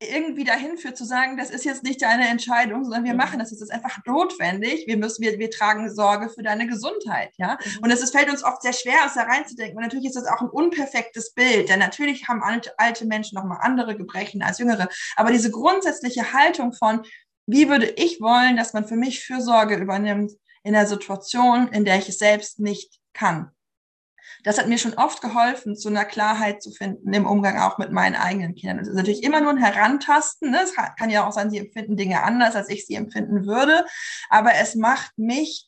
[0.00, 3.18] irgendwie dahin führt, zu sagen, das ist jetzt nicht deine Entscheidung, sondern wir mhm.
[3.18, 3.50] machen das.
[3.50, 4.86] Es ist einfach notwendig.
[4.86, 7.58] Wir müssen, wir, wir tragen Sorge für deine Gesundheit, ja.
[7.64, 7.84] Mhm.
[7.84, 9.76] Und es fällt uns oft sehr schwer, uns da reinzudenken.
[9.76, 13.58] Und natürlich ist das auch ein unperfektes Bild, denn natürlich haben alte, alte Menschen nochmal
[13.62, 14.88] andere Gebrechen als jüngere.
[15.16, 17.02] Aber diese grundsätzliche Haltung von,
[17.46, 20.32] wie würde ich wollen, dass man für mich Fürsorge übernimmt
[20.62, 23.50] in der Situation, in der ich es selbst nicht kann
[24.46, 27.90] das hat mir schon oft geholfen, zu einer Klarheit zu finden im Umgang auch mit
[27.90, 28.78] meinen eigenen Kindern.
[28.78, 30.52] Das ist natürlich immer nur ein Herantasten.
[30.52, 30.60] Ne?
[30.62, 33.84] Es kann ja auch sein, sie empfinden Dinge anders, als ich sie empfinden würde.
[34.30, 35.66] Aber es macht mich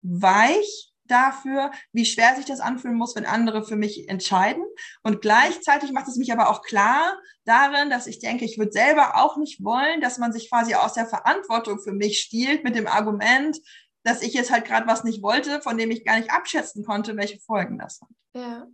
[0.00, 4.64] weich dafür, wie schwer sich das anfühlen muss, wenn andere für mich entscheiden.
[5.02, 9.22] Und gleichzeitig macht es mich aber auch klar darin, dass ich denke, ich würde selber
[9.22, 12.86] auch nicht wollen, dass man sich quasi aus der Verantwortung für mich stiehlt mit dem
[12.86, 13.58] Argument,
[14.04, 17.16] dass ich jetzt halt gerade was nicht wollte, von dem ich gar nicht abschätzen konnte,
[17.16, 18.08] welche Folgen das hat.
[18.34, 18.66] Ja.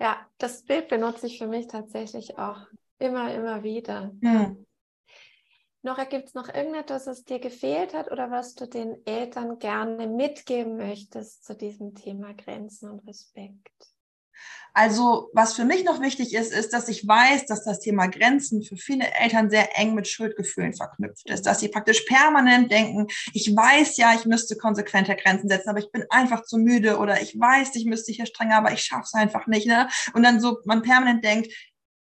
[0.00, 2.66] Ja, das Bild benutze ich für mich tatsächlich auch
[2.98, 4.12] immer, immer wieder.
[4.22, 4.64] Hm.
[5.82, 10.06] Nora, gibt es noch irgendetwas, was dir gefehlt hat oder was du den Eltern gerne
[10.06, 13.88] mitgeben möchtest zu diesem Thema Grenzen und Respekt?
[14.74, 18.62] Also was für mich noch wichtig ist, ist, dass ich weiß, dass das Thema Grenzen
[18.62, 23.54] für viele Eltern sehr eng mit Schuldgefühlen verknüpft ist, dass sie praktisch permanent denken, ich
[23.54, 27.38] weiß ja, ich müsste konsequenter Grenzen setzen, aber ich bin einfach zu müde oder ich
[27.38, 29.66] weiß, ich müsste hier strenger, aber ich schaffe es einfach nicht.
[29.66, 29.88] Ne?
[30.12, 31.52] Und dann so man permanent denkt,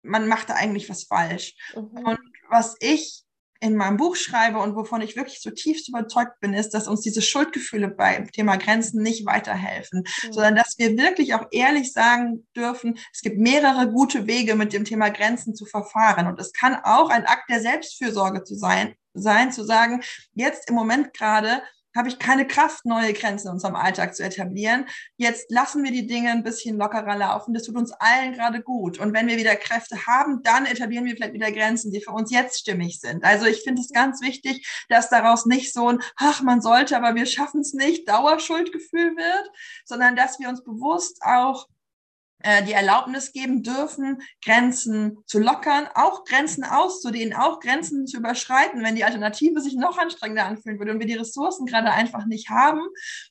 [0.02, 1.54] man macht da eigentlich was falsch.
[1.74, 2.06] Mhm.
[2.06, 2.18] Und
[2.48, 3.24] was ich
[3.60, 7.20] in meinem Buch schreibe und wovon ich wirklich zutiefst überzeugt bin, ist, dass uns diese
[7.20, 10.32] Schuldgefühle beim Thema Grenzen nicht weiterhelfen, mhm.
[10.32, 14.84] sondern dass wir wirklich auch ehrlich sagen dürfen, es gibt mehrere gute Wege, mit dem
[14.84, 16.26] Thema Grenzen zu verfahren.
[16.26, 20.02] Und es kann auch ein Akt der Selbstfürsorge zu sein, sein, zu sagen,
[20.32, 21.62] jetzt im Moment gerade
[21.96, 24.86] habe ich keine Kraft, neue Grenzen in unserem Alltag zu etablieren.
[25.16, 27.54] Jetzt lassen wir die Dinge ein bisschen lockerer laufen.
[27.54, 28.98] Das tut uns allen gerade gut.
[28.98, 32.30] Und wenn wir wieder Kräfte haben, dann etablieren wir vielleicht wieder Grenzen, die für uns
[32.30, 33.24] jetzt stimmig sind.
[33.24, 37.14] Also ich finde es ganz wichtig, dass daraus nicht so ein, ach, man sollte, aber
[37.14, 39.50] wir schaffen es nicht, Dauerschuldgefühl wird,
[39.84, 41.66] sondern dass wir uns bewusst auch
[42.42, 48.82] äh, die Erlaubnis geben dürfen, Grenzen zu lockern, auch Grenzen auszudehnen, auch Grenzen zu überschreiten,
[48.82, 52.48] wenn die Alternative sich noch anstrengender anfühlen würde und wir die Ressourcen gerade einfach nicht
[52.48, 52.80] haben.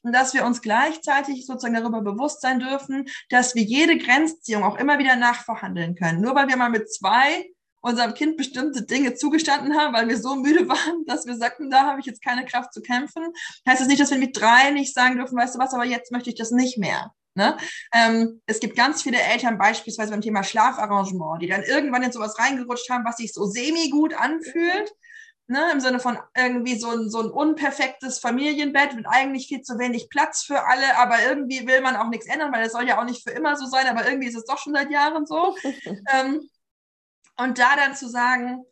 [0.03, 4.77] Und dass wir uns gleichzeitig sozusagen darüber bewusst sein dürfen, dass wir jede Grenzziehung auch
[4.77, 6.21] immer wieder nachverhandeln können.
[6.21, 7.45] Nur weil wir mal mit zwei
[7.81, 11.85] unserem Kind bestimmte Dinge zugestanden haben, weil wir so müde waren, dass wir sagten, da
[11.85, 13.23] habe ich jetzt keine Kraft zu kämpfen,
[13.67, 16.11] heißt das nicht, dass wir mit drei nicht sagen dürfen, weißt du was, aber jetzt
[16.11, 17.13] möchte ich das nicht mehr.
[17.39, 17.55] Ne?
[17.93, 22.37] Ähm, es gibt ganz viele Eltern beispielsweise beim Thema Schlafarrangement, die dann irgendwann in sowas
[22.37, 24.91] reingerutscht haben, was sich so semi-gut anfühlt.
[25.47, 29.79] Ne, Im Sinne von irgendwie so ein, so ein unperfektes Familienbett mit eigentlich viel zu
[29.79, 32.99] wenig Platz für alle, aber irgendwie will man auch nichts ändern, weil es soll ja
[32.99, 35.55] auch nicht für immer so sein, aber irgendwie ist es doch schon seit Jahren so.
[36.13, 36.47] ähm,
[37.37, 38.63] und da dann zu sagen,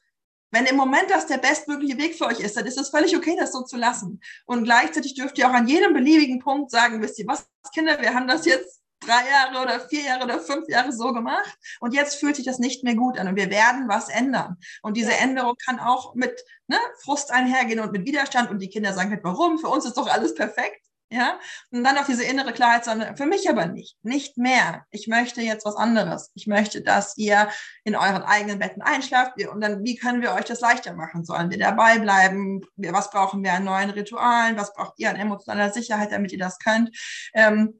[0.51, 3.35] wenn im Moment das der bestmögliche Weg für euch ist, dann ist es völlig okay,
[3.37, 4.21] das so zu lassen.
[4.45, 8.13] Und gleichzeitig dürft ihr auch an jedem beliebigen Punkt sagen, wisst ihr was, Kinder, wir
[8.13, 12.15] haben das jetzt drei Jahre oder vier Jahre oder fünf Jahre so gemacht und jetzt
[12.15, 14.57] fühlt sich das nicht mehr gut an und wir werden was ändern.
[14.81, 18.93] Und diese Änderung kann auch mit ne, Frust einhergehen und mit Widerstand und die Kinder
[18.93, 19.59] sagen halt, warum?
[19.59, 20.86] Für uns ist doch alles perfekt.
[21.09, 21.39] Ja,
[21.71, 24.85] und dann auch diese innere Klarheit, sondern für mich aber nicht, nicht mehr.
[24.91, 26.31] Ich möchte jetzt was anderes.
[26.35, 27.49] Ich möchte, dass ihr
[27.85, 29.41] in euren eigenen Betten einschlaft.
[29.47, 31.23] Und dann, wie können wir euch das leichter machen?
[31.23, 32.61] Sollen wir dabei bleiben?
[32.75, 34.57] Was brauchen wir an neuen Ritualen?
[34.57, 36.89] Was braucht ihr an emotionaler Sicherheit, damit ihr das könnt?
[37.33, 37.79] Ähm,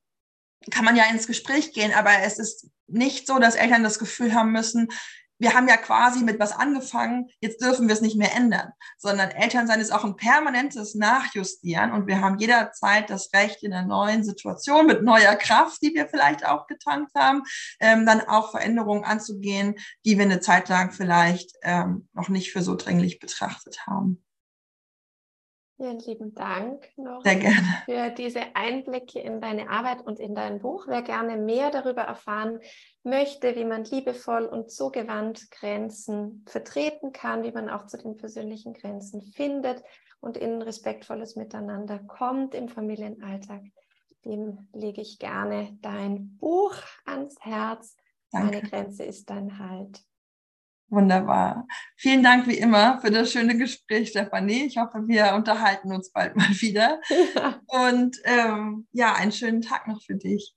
[0.72, 4.34] kann man ja ins Gespräch gehen, aber es ist nicht so, dass Eltern das Gefühl
[4.34, 4.88] haben müssen,
[5.40, 9.32] wir haben ja quasi mit was angefangen, jetzt dürfen wir es nicht mehr ändern, sondern
[9.32, 14.24] Elternsein ist auch ein permanentes Nachjustieren und wir haben jederzeit das Recht in einer neuen
[14.24, 17.44] Situation mit neuer Kraft, die wir vielleicht auch getankt haben,
[17.80, 19.76] ähm, dann auch Veränderungen anzugehen,
[20.06, 24.24] die wir eine Zeit lang vielleicht ähm, noch nicht für so dringlich betrachtet haben.
[25.78, 27.22] Vielen lieben Dank noch
[27.86, 30.88] für diese Einblicke in deine Arbeit und in dein Buch.
[30.88, 32.60] Wer gerne mehr darüber erfahren
[33.04, 38.74] möchte, wie man liebevoll und zugewandt Grenzen vertreten kann, wie man auch zu den persönlichen
[38.74, 39.84] Grenzen findet
[40.20, 43.62] und in respektvolles Miteinander kommt im Familienalltag,
[44.26, 46.74] dem lege ich gerne dein Buch
[47.06, 47.96] ans Herz.
[48.32, 48.48] Danke.
[48.48, 50.04] Meine Grenze ist dein Halt.
[50.90, 51.68] Wunderbar.
[51.98, 54.66] Vielen Dank wie immer für das schöne Gespräch, Stefanie.
[54.66, 57.02] Ich hoffe, wir unterhalten uns bald mal wieder.
[57.68, 60.57] Und ähm, ja, einen schönen Tag noch für dich.